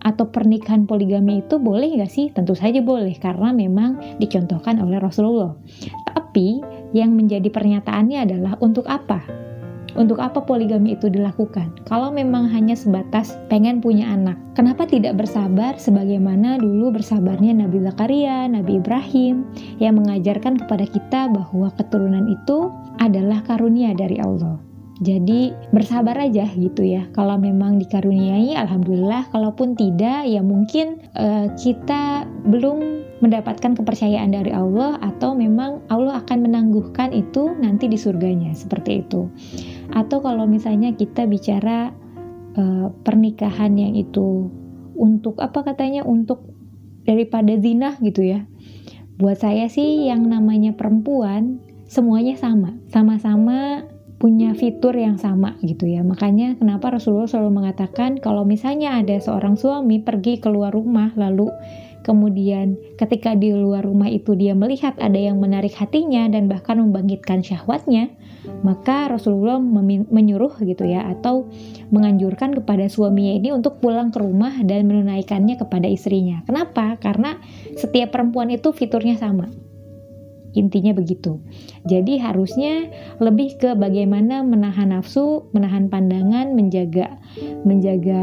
atau 0.00 0.28
pernikahan 0.32 0.88
poligami 0.88 1.44
itu 1.44 1.60
boleh 1.60 2.00
nggak 2.00 2.12
sih? 2.12 2.26
Tentu 2.32 2.56
saja 2.56 2.80
boleh 2.80 3.12
karena 3.20 3.52
memang 3.52 4.20
dicontohkan 4.20 4.80
oleh 4.80 5.00
Rasulullah. 5.00 5.56
Tapi 6.08 6.60
yang 6.96 7.16
menjadi 7.16 7.48
pernyataannya 7.48 8.18
adalah 8.28 8.54
untuk 8.60 8.88
apa? 8.88 9.20
Untuk 9.98 10.22
apa 10.22 10.46
poligami 10.46 10.94
itu 10.94 11.10
dilakukan? 11.10 11.82
Kalau 11.82 12.14
memang 12.14 12.46
hanya 12.46 12.78
sebatas 12.78 13.34
pengen 13.50 13.82
punya 13.82 14.06
anak, 14.06 14.38
kenapa 14.54 14.86
tidak 14.86 15.18
bersabar 15.18 15.74
sebagaimana 15.74 16.62
dulu 16.62 16.94
bersabarnya 16.94 17.66
Nabi 17.66 17.82
Zakaria, 17.82 18.46
Nabi 18.46 18.78
Ibrahim 18.78 19.50
yang 19.82 19.98
mengajarkan 19.98 20.62
kepada 20.62 20.86
kita 20.86 21.26
bahwa 21.34 21.74
keturunan 21.74 22.30
itu 22.30 22.70
adalah 23.02 23.42
karunia 23.42 23.90
dari 23.90 24.22
Allah. 24.22 24.69
Jadi 25.00 25.56
bersabar 25.72 26.12
aja 26.20 26.44
gitu 26.52 26.84
ya. 26.84 27.08
Kalau 27.16 27.40
memang 27.40 27.80
dikaruniai, 27.80 28.52
alhamdulillah. 28.52 29.32
Kalaupun 29.32 29.72
tidak, 29.72 30.28
ya 30.28 30.44
mungkin 30.44 31.00
uh, 31.16 31.48
kita 31.56 32.28
belum 32.44 33.00
mendapatkan 33.24 33.80
kepercayaan 33.80 34.36
dari 34.36 34.52
Allah 34.52 35.00
atau 35.00 35.32
memang 35.32 35.80
Allah 35.88 36.20
akan 36.20 36.44
menangguhkan 36.44 37.16
itu 37.16 37.56
nanti 37.56 37.88
di 37.88 37.96
surganya 37.96 38.52
seperti 38.52 39.00
itu. 39.00 39.32
Atau 39.96 40.20
kalau 40.20 40.44
misalnya 40.44 40.92
kita 40.92 41.24
bicara 41.24 41.96
uh, 42.60 42.92
pernikahan 43.00 43.72
yang 43.80 43.96
itu 43.96 44.52
untuk 45.00 45.40
apa 45.40 45.64
katanya 45.64 46.04
untuk 46.04 46.44
daripada 47.08 47.56
zina 47.56 47.96
gitu 48.04 48.20
ya. 48.20 48.44
Buat 49.16 49.40
saya 49.40 49.68
sih 49.72 50.08
yang 50.08 50.28
namanya 50.28 50.76
perempuan 50.76 51.60
semuanya 51.88 52.36
sama, 52.36 52.76
sama-sama 52.92 53.84
punya 54.20 54.52
fitur 54.52 54.92
yang 54.92 55.16
sama 55.16 55.56
gitu 55.64 55.88
ya. 55.88 56.04
Makanya 56.04 56.60
kenapa 56.60 56.92
Rasulullah 56.92 57.26
selalu 57.26 57.64
mengatakan 57.64 58.20
kalau 58.20 58.44
misalnya 58.44 59.00
ada 59.00 59.16
seorang 59.16 59.56
suami 59.56 59.96
pergi 60.04 60.36
keluar 60.36 60.76
rumah 60.76 61.16
lalu 61.16 61.48
kemudian 62.04 62.76
ketika 63.00 63.32
di 63.32 63.52
luar 63.56 63.84
rumah 63.84 64.12
itu 64.12 64.36
dia 64.36 64.52
melihat 64.52 64.96
ada 65.00 65.16
yang 65.16 65.40
menarik 65.40 65.72
hatinya 65.72 66.28
dan 66.28 66.52
bahkan 66.52 66.80
membangkitkan 66.80 67.40
syahwatnya, 67.40 68.12
maka 68.60 69.08
Rasulullah 69.08 69.60
menyuruh 70.08 70.60
gitu 70.64 70.84
ya 70.84 71.08
atau 71.08 71.48
menganjurkan 71.88 72.56
kepada 72.60 72.88
suaminya 72.92 73.40
ini 73.40 73.48
untuk 73.56 73.80
pulang 73.80 74.12
ke 74.12 74.20
rumah 74.20 74.52
dan 74.64 74.84
menunaikannya 74.88 75.56
kepada 75.60 75.88
istrinya. 75.88 76.44
Kenapa? 76.44 76.96
Karena 77.00 77.40
setiap 77.76 78.12
perempuan 78.12 78.52
itu 78.52 78.72
fiturnya 78.72 79.16
sama 79.16 79.69
Intinya 80.54 80.90
begitu. 80.90 81.38
Jadi 81.86 82.18
harusnya 82.18 82.90
lebih 83.22 83.58
ke 83.58 83.78
bagaimana 83.78 84.42
menahan 84.42 84.90
nafsu, 84.90 85.46
menahan 85.54 85.86
pandangan, 85.86 86.54
menjaga 86.54 87.18
menjaga 87.62 88.22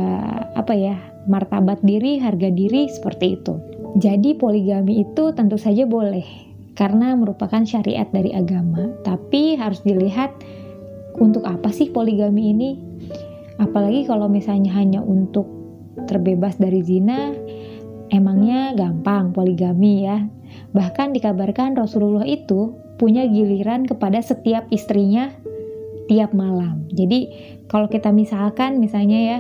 apa 0.55 0.73
ya? 0.75 0.97
martabat 1.27 1.83
diri, 1.83 2.23
harga 2.23 2.47
diri 2.47 2.87
seperti 2.87 3.35
itu. 3.35 3.59
Jadi 3.99 4.39
poligami 4.39 5.03
itu 5.03 5.35
tentu 5.35 5.59
saja 5.59 5.83
boleh 5.83 6.23
karena 6.71 7.19
merupakan 7.19 7.67
syariat 7.67 8.07
dari 8.15 8.31
agama, 8.31 8.95
tapi 9.03 9.59
harus 9.59 9.83
dilihat 9.83 10.31
untuk 11.19 11.43
apa 11.43 11.67
sih 11.67 11.91
poligami 11.91 12.55
ini? 12.55 12.71
Apalagi 13.59 14.07
kalau 14.07 14.31
misalnya 14.31 14.71
hanya 14.71 15.03
untuk 15.03 15.51
terbebas 16.07 16.55
dari 16.55 16.79
zina, 16.79 17.35
emangnya 18.07 18.71
gampang 18.77 19.35
poligami 19.35 20.07
ya 20.07 20.36
Bahkan 20.75 21.15
dikabarkan 21.15 21.77
Rasulullah 21.77 22.27
itu 22.27 22.75
punya 22.97 23.23
giliran 23.29 23.85
kepada 23.85 24.19
setiap 24.19 24.67
istrinya 24.73 25.31
tiap 26.09 26.33
malam. 26.33 26.87
Jadi 26.91 27.29
kalau 27.67 27.91
kita 27.91 28.09
misalkan 28.15 28.79
misalnya 28.79 29.19
ya 29.19 29.39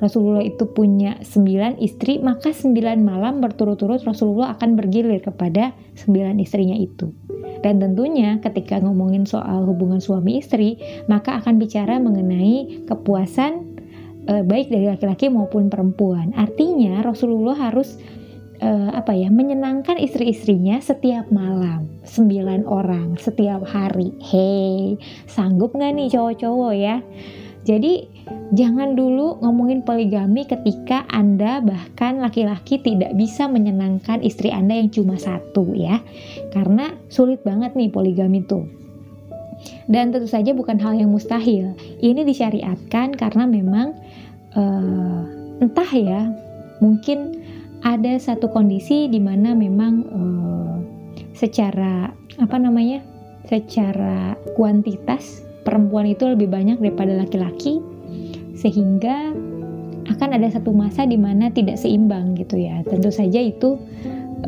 Rasulullah 0.00 0.44
itu 0.44 0.68
punya 0.72 1.20
sembilan 1.20 1.80
istri, 1.80 2.20
maka 2.20 2.52
sembilan 2.52 3.00
malam 3.00 3.40
berturut-turut 3.40 4.04
Rasulullah 4.04 4.56
akan 4.56 4.76
bergilir 4.76 5.20
kepada 5.20 5.72
sembilan 5.96 6.36
istrinya 6.40 6.76
itu. 6.76 7.12
Dan 7.64 7.80
tentunya 7.80 8.36
ketika 8.44 8.80
ngomongin 8.80 9.24
soal 9.24 9.64
hubungan 9.64 10.00
suami 10.00 10.40
istri, 10.40 10.76
maka 11.08 11.40
akan 11.40 11.56
bicara 11.56 11.96
mengenai 11.96 12.84
kepuasan 12.84 13.52
e, 14.28 14.34
baik 14.44 14.68
dari 14.68 14.86
laki-laki 14.92 15.32
maupun 15.32 15.72
perempuan. 15.72 16.36
Artinya 16.36 17.00
Rasulullah 17.00 17.56
harus 17.56 17.96
uh, 18.60 18.90
apa 18.94 19.12
ya 19.12 19.28
menyenangkan 19.28 20.00
istri-istrinya 20.00 20.80
setiap 20.80 21.28
malam. 21.32 21.88
Sembilan 22.06 22.64
orang 22.64 23.18
setiap 23.18 23.66
hari. 23.66 24.14
Hei 24.22 24.96
sanggup 25.26 25.74
nggak 25.74 25.92
nih 25.96 26.08
cowok-cowok 26.12 26.74
ya? 26.76 26.96
Jadi 27.66 28.06
jangan 28.54 28.94
dulu 28.94 29.42
ngomongin 29.42 29.82
poligami 29.82 30.46
ketika 30.46 31.02
anda 31.10 31.58
bahkan 31.58 32.22
laki-laki 32.22 32.78
tidak 32.78 33.10
bisa 33.18 33.50
menyenangkan 33.50 34.22
istri 34.22 34.54
anda 34.54 34.78
yang 34.78 34.94
cuma 34.94 35.18
satu 35.18 35.74
ya. 35.74 35.98
Karena 36.54 36.94
sulit 37.10 37.42
banget 37.42 37.74
nih 37.74 37.90
poligami 37.90 38.46
tuh. 38.46 38.70
Dan 39.90 40.14
tentu 40.14 40.30
saja 40.30 40.54
bukan 40.54 40.78
hal 40.78 40.94
yang 40.94 41.10
mustahil. 41.10 41.74
Ini 41.98 42.22
disyariatkan 42.22 43.18
karena 43.18 43.50
memang 43.50 43.98
uh, 44.54 45.22
entah 45.58 45.90
ya 45.90 46.30
mungkin 46.78 47.45
ada 47.86 48.18
satu 48.18 48.50
kondisi 48.50 49.06
di 49.06 49.22
mana 49.22 49.54
memang 49.54 49.94
uh, 50.10 50.76
secara 51.38 52.10
apa 52.42 52.56
namanya 52.58 52.98
secara 53.46 54.34
kuantitas 54.58 55.46
perempuan 55.62 56.10
itu 56.10 56.26
lebih 56.26 56.50
banyak 56.50 56.82
daripada 56.82 57.14
laki-laki 57.14 57.78
sehingga 58.58 59.30
akan 60.10 60.30
ada 60.34 60.50
satu 60.50 60.74
masa 60.74 61.06
di 61.06 61.18
mana 61.18 61.50
tidak 61.50 61.78
seimbang 61.78 62.34
gitu 62.34 62.58
ya. 62.58 62.82
Tentu 62.86 63.14
saja 63.14 63.38
itu 63.38 63.78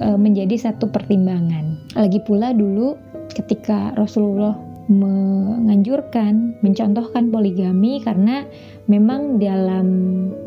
uh, 0.02 0.18
menjadi 0.18 0.70
satu 0.70 0.90
pertimbangan. 0.90 1.78
Lagi 1.94 2.18
pula 2.26 2.50
dulu 2.50 2.98
ketika 3.30 3.94
Rasulullah 3.94 4.67
menganjurkan, 4.88 6.56
mencontohkan 6.64 7.28
poligami 7.28 8.00
karena 8.00 8.48
memang 8.88 9.36
dalam 9.36 9.86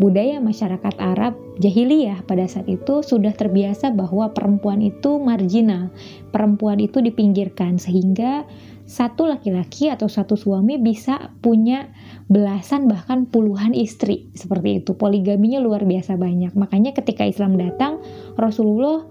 budaya 0.01 0.41
masyarakat 0.41 0.97
Arab 0.97 1.37
jahiliyah 1.61 2.25
pada 2.25 2.49
saat 2.49 2.65
itu 2.65 3.05
sudah 3.05 3.37
terbiasa 3.37 3.93
bahwa 3.93 4.33
perempuan 4.33 4.81
itu 4.81 5.21
marginal, 5.21 5.93
perempuan 6.33 6.81
itu 6.81 7.05
dipinggirkan 7.05 7.77
sehingga 7.77 8.49
satu 8.89 9.29
laki-laki 9.29 9.93
atau 9.93 10.09
satu 10.09 10.33
suami 10.33 10.81
bisa 10.81 11.31
punya 11.39 11.93
belasan 12.27 12.89
bahkan 12.89 13.29
puluhan 13.29 13.77
istri 13.77 14.27
seperti 14.33 14.83
itu. 14.83 14.97
Poligaminya 14.97 15.61
luar 15.61 15.85
biasa 15.85 16.17
banyak. 16.17 16.57
Makanya 16.57 16.91
ketika 16.97 17.23
Islam 17.23 17.55
datang, 17.61 18.01
Rasulullah 18.35 19.05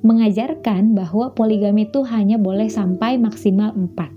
mengajarkan 0.00 0.94
bahwa 0.94 1.34
poligami 1.34 1.90
itu 1.90 2.06
hanya 2.06 2.38
boleh 2.38 2.70
sampai 2.70 3.18
maksimal 3.18 3.74
empat 3.74 4.15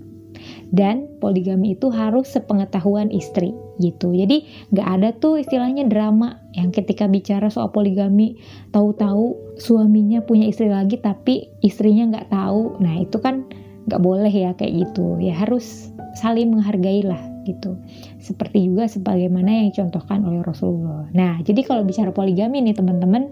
dan 0.70 1.10
poligami 1.18 1.74
itu 1.74 1.90
harus 1.90 2.30
sepengetahuan 2.30 3.10
istri 3.10 3.50
gitu. 3.82 4.14
Jadi 4.14 4.46
nggak 4.70 4.88
ada 4.88 5.08
tuh 5.18 5.42
istilahnya 5.42 5.86
drama 5.90 6.38
yang 6.54 6.70
ketika 6.70 7.10
bicara 7.10 7.50
soal 7.50 7.74
poligami 7.74 8.38
tahu-tahu 8.70 9.34
suaminya 9.58 10.22
punya 10.22 10.46
istri 10.46 10.70
lagi 10.70 10.98
tapi 10.98 11.50
istrinya 11.62 12.16
nggak 12.16 12.30
tahu. 12.30 12.78
Nah 12.78 13.02
itu 13.02 13.18
kan 13.18 13.46
nggak 13.90 14.02
boleh 14.02 14.30
ya 14.30 14.54
kayak 14.54 14.86
gitu. 14.86 15.18
Ya 15.18 15.34
harus 15.34 15.90
saling 16.14 16.54
menghargai 16.54 17.02
lah 17.02 17.20
gitu. 17.48 17.74
Seperti 18.22 18.70
juga 18.70 18.86
sebagaimana 18.86 19.50
yang 19.50 19.66
dicontohkan 19.74 20.22
oleh 20.22 20.46
Rasulullah. 20.46 21.10
Nah 21.10 21.42
jadi 21.42 21.66
kalau 21.66 21.82
bicara 21.82 22.14
poligami 22.14 22.62
nih 22.62 22.78
teman-teman 22.78 23.26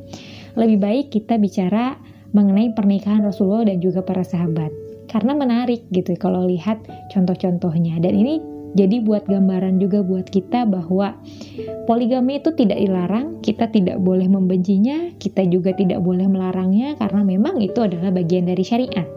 lebih 0.59 0.83
baik 0.83 1.07
kita 1.15 1.39
bicara 1.39 1.95
mengenai 2.35 2.75
pernikahan 2.75 3.25
Rasulullah 3.25 3.65
dan 3.65 3.81
juga 3.81 4.05
para 4.05 4.21
sahabat 4.27 4.88
karena 5.09 5.33
menarik 5.35 5.89
gitu 5.91 6.15
kalau 6.21 6.45
lihat 6.47 6.79
contoh-contohnya 7.11 7.99
dan 7.99 8.15
ini 8.15 8.59
jadi 8.77 9.01
buat 9.01 9.25
gambaran 9.25 9.81
juga 9.81 10.05
buat 10.05 10.29
kita 10.29 10.69
bahwa 10.69 11.17
poligami 11.89 12.39
itu 12.43 12.53
tidak 12.53 12.77
dilarang, 12.77 13.41
kita 13.41 13.71
tidak 13.73 13.97
boleh 13.97 14.29
membencinya, 14.29 15.09
kita 15.17 15.49
juga 15.49 15.73
tidak 15.73 16.05
boleh 16.05 16.29
melarangnya 16.29 16.93
karena 17.01 17.25
memang 17.25 17.65
itu 17.65 17.81
adalah 17.81 18.13
bagian 18.13 18.45
dari 18.45 18.61
syariat. 18.61 19.09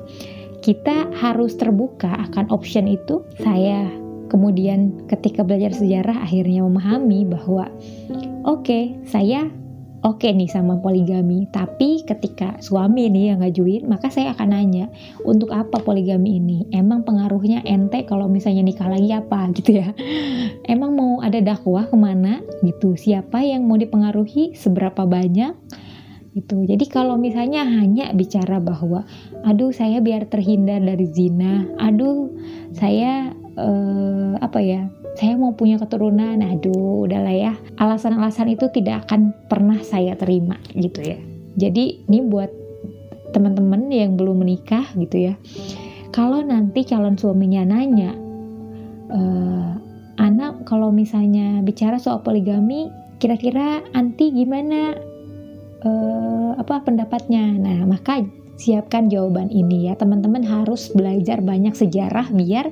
Kita 0.62 1.12
harus 1.20 1.58
terbuka 1.60 2.10
akan 2.32 2.48
option 2.54 2.88
itu. 2.88 3.28
Saya 3.42 3.92
kemudian 4.32 5.04
ketika 5.12 5.44
belajar 5.44 5.76
sejarah 5.76 6.24
akhirnya 6.24 6.64
memahami 6.64 7.28
bahwa 7.28 7.68
oke, 8.48 8.64
okay, 8.64 8.96
saya 9.04 9.52
oke 10.02 10.22
okay 10.22 10.34
nih 10.34 10.50
sama 10.50 10.78
poligami, 10.82 11.46
tapi 11.50 12.02
ketika 12.02 12.58
suami 12.62 13.10
nih 13.10 13.34
yang 13.34 13.40
ngajuin, 13.46 13.86
maka 13.86 14.10
saya 14.10 14.34
akan 14.34 14.50
nanya, 14.54 14.86
untuk 15.26 15.54
apa 15.54 15.82
poligami 15.82 16.42
ini? 16.42 16.66
Emang 16.74 17.06
pengaruhnya 17.06 17.62
ente 17.66 18.06
kalau 18.10 18.26
misalnya 18.26 18.66
nikah 18.66 18.90
lagi 18.90 19.14
apa 19.14 19.50
gitu 19.58 19.78
ya? 19.82 19.94
Emang 20.66 20.98
mau 20.98 21.22
ada 21.22 21.38
dakwah 21.38 21.86
ke 21.86 21.98
mana 21.98 22.42
gitu? 22.66 22.98
Siapa 22.98 23.46
yang 23.46 23.70
mau 23.70 23.78
dipengaruhi? 23.78 24.58
Seberapa 24.58 25.06
banyak? 25.06 25.54
Gitu. 26.32 26.64
Jadi 26.64 26.88
kalau 26.88 27.20
misalnya 27.20 27.68
hanya 27.68 28.16
bicara 28.16 28.64
bahwa, 28.64 29.04
aduh 29.44 29.76
saya 29.76 30.00
biar 30.00 30.32
terhindar 30.32 30.80
dari 30.80 31.12
zina, 31.12 31.68
aduh 31.76 32.32
saya 32.72 33.36
uh, 33.60 34.40
apa 34.40 34.60
ya 34.64 34.88
saya 35.16 35.36
mau 35.36 35.56
punya 35.56 35.78
keturunan. 35.82 36.40
Aduh 36.40 37.08
udahlah 37.08 37.36
ya. 37.36 37.54
Alasan-alasan 37.80 38.54
itu 38.54 38.72
tidak 38.72 39.08
akan 39.08 39.36
pernah 39.52 39.80
saya 39.84 40.16
terima 40.16 40.56
gitu 40.76 41.04
ya. 41.04 41.20
Jadi 41.60 42.08
ini 42.08 42.20
buat 42.24 42.52
teman-teman 43.36 43.88
yang 43.92 44.16
belum 44.16 44.44
menikah 44.44 44.88
gitu 44.96 45.32
ya. 45.32 45.34
Kalau 46.12 46.44
nanti 46.44 46.84
calon 46.84 47.16
suaminya 47.16 47.64
nanya 47.64 48.12
e, 49.08 49.22
anak 50.20 50.68
kalau 50.68 50.92
misalnya 50.92 51.64
bicara 51.64 51.96
soal 51.96 52.20
poligami 52.20 52.92
kira-kira 53.20 53.84
anti 53.96 54.32
gimana? 54.32 54.96
E, 55.82 55.92
apa 56.60 56.84
pendapatnya? 56.84 57.56
Nah 57.56 57.88
maka 57.88 58.24
siapkan 58.60 59.08
jawaban 59.08 59.48
ini 59.52 59.92
ya. 59.92 59.96
Teman-teman 59.96 60.44
harus 60.44 60.92
belajar 60.92 61.40
banyak 61.40 61.76
sejarah 61.76 62.32
biar 62.36 62.72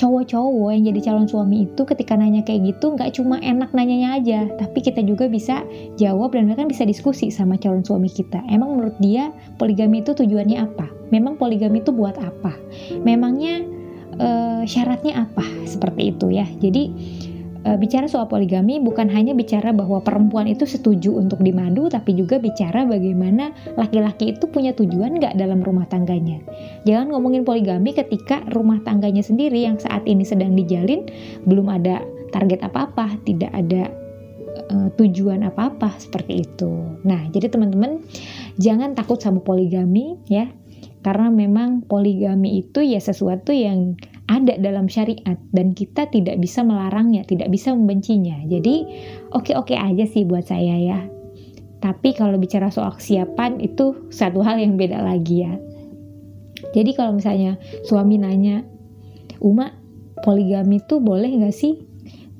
cowok-cowok 0.00 0.72
yang 0.72 0.84
jadi 0.88 1.00
calon 1.12 1.28
suami 1.28 1.68
itu 1.68 1.82
ketika 1.84 2.16
nanya 2.16 2.40
kayak 2.40 2.72
gitu 2.72 2.96
nggak 2.96 3.12
cuma 3.20 3.36
enak 3.44 3.68
nanyanya 3.76 4.16
aja. 4.16 4.48
Tapi 4.56 4.80
kita 4.80 5.04
juga 5.04 5.28
bisa 5.28 5.60
jawab 6.00 6.32
dan 6.32 6.48
bahkan 6.48 6.64
bisa 6.64 6.88
diskusi 6.88 7.28
sama 7.28 7.60
calon 7.60 7.84
suami 7.84 8.08
kita. 8.08 8.40
Emang 8.48 8.80
menurut 8.80 8.96
dia 8.96 9.28
poligami 9.60 10.00
itu 10.00 10.16
tujuannya 10.16 10.56
apa? 10.56 10.88
Memang 11.12 11.36
poligami 11.36 11.84
itu 11.84 11.92
buat 11.92 12.16
apa? 12.16 12.56
Memangnya 13.04 13.60
uh, 14.16 14.62
syaratnya 14.64 15.28
apa? 15.28 15.44
Seperti 15.68 16.16
itu 16.16 16.32
ya. 16.32 16.48
Jadi 16.64 16.88
e, 17.64 17.70
bicara 17.76 18.06
soal 18.08 18.26
poligami 18.26 18.80
bukan 18.80 19.08
hanya 19.12 19.36
bicara 19.36 19.70
bahwa 19.72 20.00
perempuan 20.00 20.48
itu 20.48 20.64
setuju 20.64 21.16
untuk 21.16 21.40
dimadu, 21.44 21.88
tapi 21.88 22.16
juga 22.16 22.40
bicara 22.40 22.84
bagaimana 22.88 23.52
laki-laki 23.76 24.36
itu 24.36 24.48
punya 24.48 24.72
tujuan 24.76 25.16
nggak 25.20 25.36
dalam 25.36 25.60
rumah 25.60 25.84
tangganya. 25.88 26.40
Jangan 26.88 27.12
ngomongin 27.12 27.44
poligami 27.44 27.92
ketika 27.92 28.44
rumah 28.52 28.80
tangganya 28.84 29.24
sendiri 29.24 29.64
yang 29.64 29.76
saat 29.76 30.04
ini 30.08 30.24
sedang 30.24 30.56
dijalin 30.56 31.08
belum 31.44 31.68
ada 31.68 32.04
target 32.30 32.62
apa-apa, 32.62 33.18
tidak 33.26 33.50
ada 33.52 33.90
uh, 34.70 34.88
tujuan 34.96 35.44
apa-apa 35.46 35.98
seperti 35.98 36.46
itu. 36.46 36.70
Nah, 37.02 37.26
jadi 37.34 37.50
teman-teman 37.50 38.00
jangan 38.56 38.94
takut 38.94 39.18
sama 39.18 39.42
poligami 39.42 40.16
ya. 40.30 40.48
Karena 41.00 41.32
memang 41.32 41.88
poligami 41.88 42.60
itu 42.60 42.84
ya 42.84 43.00
sesuatu 43.00 43.56
yang 43.56 43.96
ada 44.30 44.54
dalam 44.62 44.86
syariat 44.86 45.34
dan 45.50 45.74
kita 45.74 46.06
tidak 46.06 46.38
bisa 46.38 46.62
melarangnya, 46.62 47.26
tidak 47.26 47.50
bisa 47.50 47.74
membencinya. 47.74 48.38
Jadi 48.46 48.86
oke-oke 49.34 49.74
aja 49.74 50.06
sih 50.06 50.22
buat 50.22 50.46
saya 50.46 50.78
ya. 50.78 51.00
Tapi 51.82 52.14
kalau 52.14 52.38
bicara 52.38 52.70
soal 52.70 52.94
kesiapan 52.94 53.58
itu 53.58 54.06
satu 54.14 54.46
hal 54.46 54.62
yang 54.62 54.78
beda 54.78 55.02
lagi 55.02 55.42
ya. 55.42 55.58
Jadi 56.70 56.94
kalau 56.94 57.18
misalnya 57.18 57.58
suami 57.82 58.22
nanya, 58.22 58.62
Uma 59.40 59.72
poligami 60.20 60.84
itu 60.84 61.00
boleh 61.00 61.32
nggak 61.40 61.56
sih? 61.56 61.80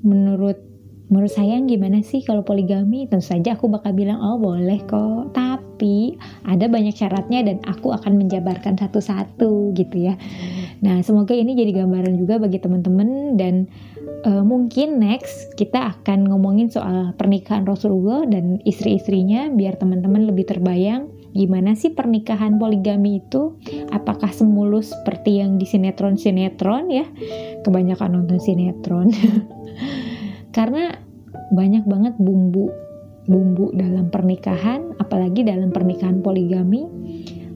Menurut 0.05 0.70
menurut 1.11 1.29
saya 1.29 1.59
gimana 1.61 1.99
sih 2.01 2.23
kalau 2.23 2.41
poligami? 2.41 3.05
Tentu 3.05 3.35
saja 3.35 3.59
aku 3.59 3.67
bakal 3.67 3.91
bilang 3.91 4.23
oh 4.23 4.39
boleh 4.39 4.79
kok. 4.87 5.35
Tapi 5.35 6.15
ada 6.47 6.71
banyak 6.71 6.95
syaratnya 6.95 7.43
dan 7.43 7.59
aku 7.67 7.91
akan 7.91 8.15
menjabarkan 8.15 8.79
satu-satu 8.79 9.75
gitu 9.75 10.09
ya. 10.09 10.15
Nah, 10.81 11.03
semoga 11.03 11.35
ini 11.35 11.53
jadi 11.53 11.83
gambaran 11.83 12.15
juga 12.15 12.39
bagi 12.39 12.57
teman-teman 12.63 13.35
dan 13.35 13.67
uh, 14.25 14.41
mungkin 14.41 15.03
next 15.03 15.53
kita 15.59 15.93
akan 15.99 16.31
ngomongin 16.31 16.71
soal 16.71 17.11
pernikahan 17.19 17.67
Rasulullah 17.67 18.25
dan 18.25 18.63
istri-istrinya 18.63 19.51
biar 19.51 19.77
teman-teman 19.77 20.31
lebih 20.31 20.47
terbayang 20.47 21.11
gimana 21.31 21.79
sih 21.79 21.95
pernikahan 21.95 22.59
poligami 22.59 23.23
itu 23.23 23.55
apakah 23.87 24.35
semulus 24.35 24.91
seperti 24.91 25.39
yang 25.39 25.55
di 25.55 25.63
sinetron-sinetron 25.63 26.91
ya 26.91 27.07
kebanyakan 27.63 28.19
nonton 28.19 28.39
sinetron 28.43 29.07
karena 30.51 30.99
banyak 31.51 31.83
banget 31.87 32.13
bumbu 32.19 32.71
bumbu 33.27 33.71
dalam 33.75 34.09
pernikahan 34.09 34.95
apalagi 34.97 35.45
dalam 35.45 35.69
pernikahan 35.69 36.19
poligami 36.19 36.87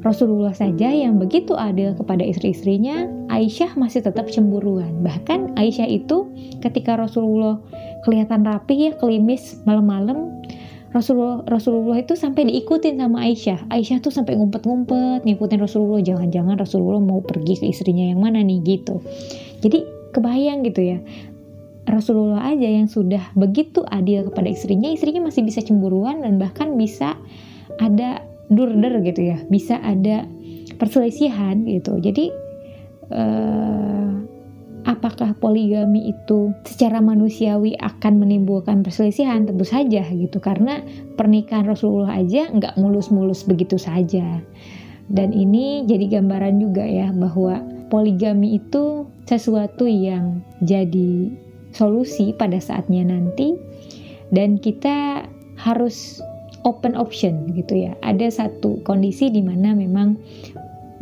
Rasulullah 0.06 0.54
saja 0.54 0.94
yang 0.94 1.18
begitu 1.18 1.58
adil 1.58 1.98
kepada 1.98 2.22
istri-istrinya, 2.22 3.10
Aisyah 3.34 3.74
masih 3.74 4.06
tetap 4.06 4.30
cemburuan. 4.30 5.02
Bahkan 5.02 5.58
Aisyah 5.58 5.90
itu 5.90 6.30
ketika 6.62 6.94
Rasulullah 6.94 7.58
kelihatan 8.06 8.46
rapi 8.46 8.86
ya, 8.86 8.92
kelimis 9.02 9.66
malam-malam, 9.66 10.30
Rasulullah 10.94 11.42
Rasulullah 11.50 11.98
itu 11.98 12.14
sampai 12.14 12.54
diikutin 12.54 13.02
sama 13.02 13.26
Aisyah. 13.26 13.66
Aisyah 13.74 13.98
tuh 14.06 14.14
sampai 14.14 14.38
ngumpet-ngumpet 14.38 15.26
ngikutin 15.26 15.58
Rasulullah. 15.58 16.06
Jangan-jangan 16.06 16.54
Rasulullah 16.54 17.02
mau 17.02 17.26
pergi 17.26 17.58
ke 17.58 17.66
istrinya 17.66 18.06
yang 18.06 18.22
mana 18.22 18.46
nih 18.46 18.62
gitu. 18.62 19.02
Jadi 19.66 19.82
kebayang 20.14 20.62
gitu 20.70 20.86
ya. 20.86 20.98
Rasulullah 21.86 22.50
aja 22.50 22.66
yang 22.66 22.90
sudah 22.90 23.34
begitu 23.38 23.86
adil 23.88 24.26
kepada 24.30 24.50
istrinya, 24.50 24.90
istrinya 24.90 25.30
masih 25.30 25.46
bisa 25.46 25.62
cemburuan 25.62 26.26
dan 26.26 26.42
bahkan 26.42 26.74
bisa 26.76 27.14
ada 27.78 28.26
durder 28.50 29.02
gitu 29.02 29.22
ya 29.34 29.38
bisa 29.50 29.82
ada 29.82 30.26
perselisihan 30.78 31.66
gitu. 31.66 31.98
Jadi 31.98 32.30
uh, 33.10 34.12
apakah 34.86 35.34
poligami 35.42 36.14
itu 36.14 36.54
secara 36.68 37.02
manusiawi 37.02 37.74
akan 37.80 38.22
menimbulkan 38.22 38.86
perselisihan? 38.86 39.50
Tentu 39.50 39.66
saja 39.66 40.06
gitu 40.06 40.38
karena 40.38 40.82
pernikahan 41.18 41.66
Rasulullah 41.66 42.18
aja 42.18 42.50
nggak 42.54 42.78
mulus-mulus 42.78 43.46
begitu 43.46 43.82
saja. 43.82 44.42
Dan 45.06 45.38
ini 45.38 45.86
jadi 45.86 46.18
gambaran 46.18 46.58
juga 46.58 46.82
ya 46.82 47.14
bahwa 47.14 47.62
poligami 47.94 48.58
itu 48.58 49.06
sesuatu 49.30 49.86
yang 49.86 50.42
jadi 50.66 51.45
solusi 51.76 52.32
pada 52.32 52.58
saatnya 52.58 53.04
nanti 53.04 53.54
dan 54.32 54.58
kita 54.58 55.28
harus 55.60 56.24
open 56.66 56.98
option 56.98 57.54
gitu 57.54 57.88
ya. 57.88 57.94
Ada 58.02 58.32
satu 58.44 58.82
kondisi 58.82 59.30
di 59.30 59.46
mana 59.46 59.78
memang 59.78 60.18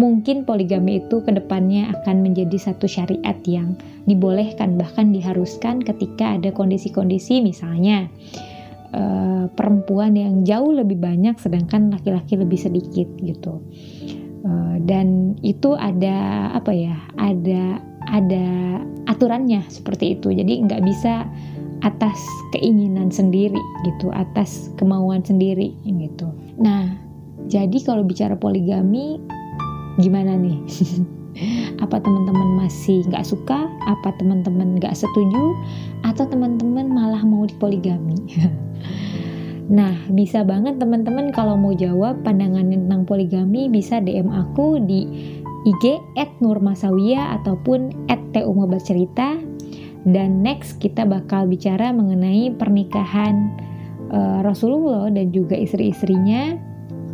mungkin 0.02 0.44
poligami 0.44 1.00
itu 1.06 1.22
ke 1.24 1.32
depannya 1.32 1.94
akan 2.02 2.26
menjadi 2.26 2.58
satu 2.60 2.90
syariat 2.90 3.38
yang 3.46 3.78
dibolehkan 4.10 4.76
bahkan 4.76 5.16
diharuskan 5.16 5.80
ketika 5.80 6.36
ada 6.36 6.52
kondisi-kondisi 6.52 7.40
misalnya 7.40 8.12
uh, 8.92 9.48
perempuan 9.54 10.18
yang 10.18 10.44
jauh 10.44 10.76
lebih 10.76 11.00
banyak 11.00 11.40
sedangkan 11.40 11.94
laki-laki 11.94 12.36
lebih 12.36 12.60
sedikit 12.60 13.08
gitu. 13.22 13.64
Uh, 14.44 14.76
dan 14.84 15.40
itu 15.40 15.72
ada 15.80 16.52
apa 16.52 16.76
ya? 16.76 17.00
Ada 17.16 17.80
ada 18.10 18.80
aturannya 19.08 19.63
seperti 19.70 20.20
itu. 20.20 20.32
Jadi 20.32 20.63
nggak 20.68 20.84
bisa 20.84 21.28
atas 21.84 22.20
keinginan 22.56 23.12
sendiri 23.12 23.60
gitu, 23.84 24.10
atas 24.16 24.72
kemauan 24.80 25.20
sendiri 25.24 25.76
gitu. 25.84 26.32
Nah, 26.56 26.96
jadi 27.52 27.76
kalau 27.84 28.08
bicara 28.08 28.39
poligami 28.39 29.20
gimana 30.00 30.39
nih? 30.39 30.58
apa 31.84 31.98
teman-teman 32.00 32.63
masih 32.63 33.04
nggak 33.10 33.28
suka? 33.28 33.68
Apa 33.89 34.16
teman-teman 34.16 34.80
nggak 34.80 34.96
setuju? 34.96 35.44
Atau 36.08 36.30
teman-teman 36.30 36.88
malah 36.88 37.22
mau 37.22 37.44
dipoligami? 37.44 38.18
Nah, 39.63 39.96
bisa 40.12 40.44
banget 40.44 40.76
teman-teman 40.76 41.32
kalau 41.32 41.56
mau 41.56 41.72
jawab 41.72 42.20
pandangan 42.28 42.68
tentang 42.68 43.08
poligami 43.08 43.72
bisa 43.72 44.04
DM 44.04 44.28
aku 44.28 44.76
di 44.84 45.08
IG 45.63 45.99
@nurmasawia 46.43 47.39
ataupun 47.39 48.08
@tumobacerita 48.36 49.54
dan 50.04 50.43
next 50.43 50.84
kita 50.84 51.08
bakal 51.08 51.47
bicara 51.47 51.95
mengenai 51.95 52.52
pernikahan 52.60 53.56
uh, 54.12 54.43
Rasulullah 54.43 55.08
dan 55.08 55.32
juga 55.32 55.56
istri-istrinya. 55.56 56.60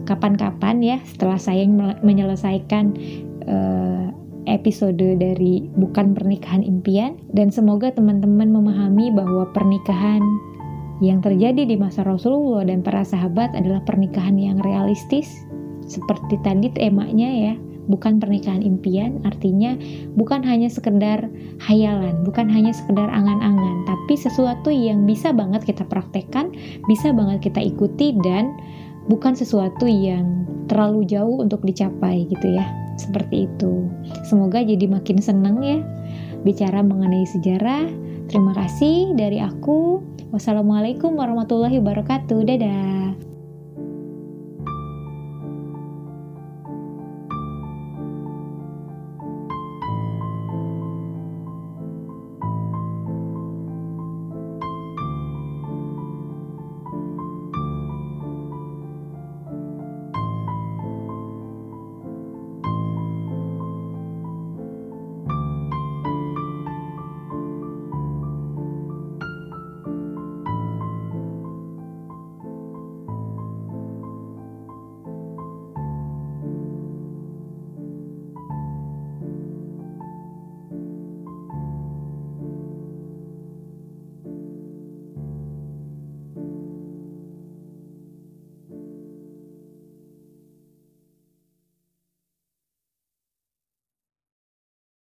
Kapan-kapan 0.09 0.81
ya 0.81 0.97
setelah 1.05 1.38
saya 1.38 1.69
menyelesaikan 2.01 2.97
uh, 3.45 4.09
episode 4.49 4.97
dari 4.97 5.69
bukan 5.77 6.17
pernikahan 6.17 6.65
impian. 6.65 7.21
Dan 7.29 7.53
semoga 7.53 7.93
teman-teman 7.93 8.49
memahami 8.49 9.13
bahwa 9.13 9.45
pernikahan 9.53 10.25
yang 10.97 11.21
terjadi 11.21 11.62
di 11.69 11.77
masa 11.77 12.01
Rasulullah 12.01 12.65
dan 12.65 12.81
para 12.81 13.05
sahabat 13.05 13.53
adalah 13.53 13.85
pernikahan 13.85 14.33
yang 14.41 14.57
realistis. 14.65 15.29
Seperti 15.85 16.41
tadi 16.41 16.73
temanya 16.73 17.29
ya 17.29 17.53
bukan 17.89 18.21
pernikahan 18.21 18.62
impian, 18.62 19.19
artinya 19.25 19.75
bukan 20.13 20.45
hanya 20.45 20.69
sekedar 20.69 21.28
hayalan, 21.60 22.21
bukan 22.23 22.47
hanya 22.47 22.71
sekedar 22.71 23.10
angan-angan, 23.10 23.84
tapi 23.89 24.13
sesuatu 24.15 24.69
yang 24.69 25.04
bisa 25.04 25.34
banget 25.34 25.65
kita 25.65 25.84
praktekkan, 25.89 26.54
bisa 26.86 27.10
banget 27.12 27.49
kita 27.49 27.60
ikuti 27.60 28.15
dan 28.21 28.54
bukan 29.10 29.34
sesuatu 29.34 29.89
yang 29.89 30.45
terlalu 30.69 31.04
jauh 31.10 31.41
untuk 31.41 31.65
dicapai 31.65 32.30
gitu 32.30 32.54
ya. 32.54 32.69
Seperti 33.02 33.49
itu. 33.49 33.89
Semoga 34.28 34.62
jadi 34.62 34.86
makin 34.86 35.17
seneng 35.23 35.65
ya 35.65 35.82
bicara 36.45 36.86
mengenai 36.86 37.25
sejarah. 37.28 37.89
Terima 38.30 38.54
kasih 38.54 39.17
dari 39.17 39.41
aku. 39.41 40.06
Wassalamualaikum 40.30 41.17
warahmatullahi 41.17 41.82
wabarakatuh. 41.82 42.39
Dadah. 42.45 43.29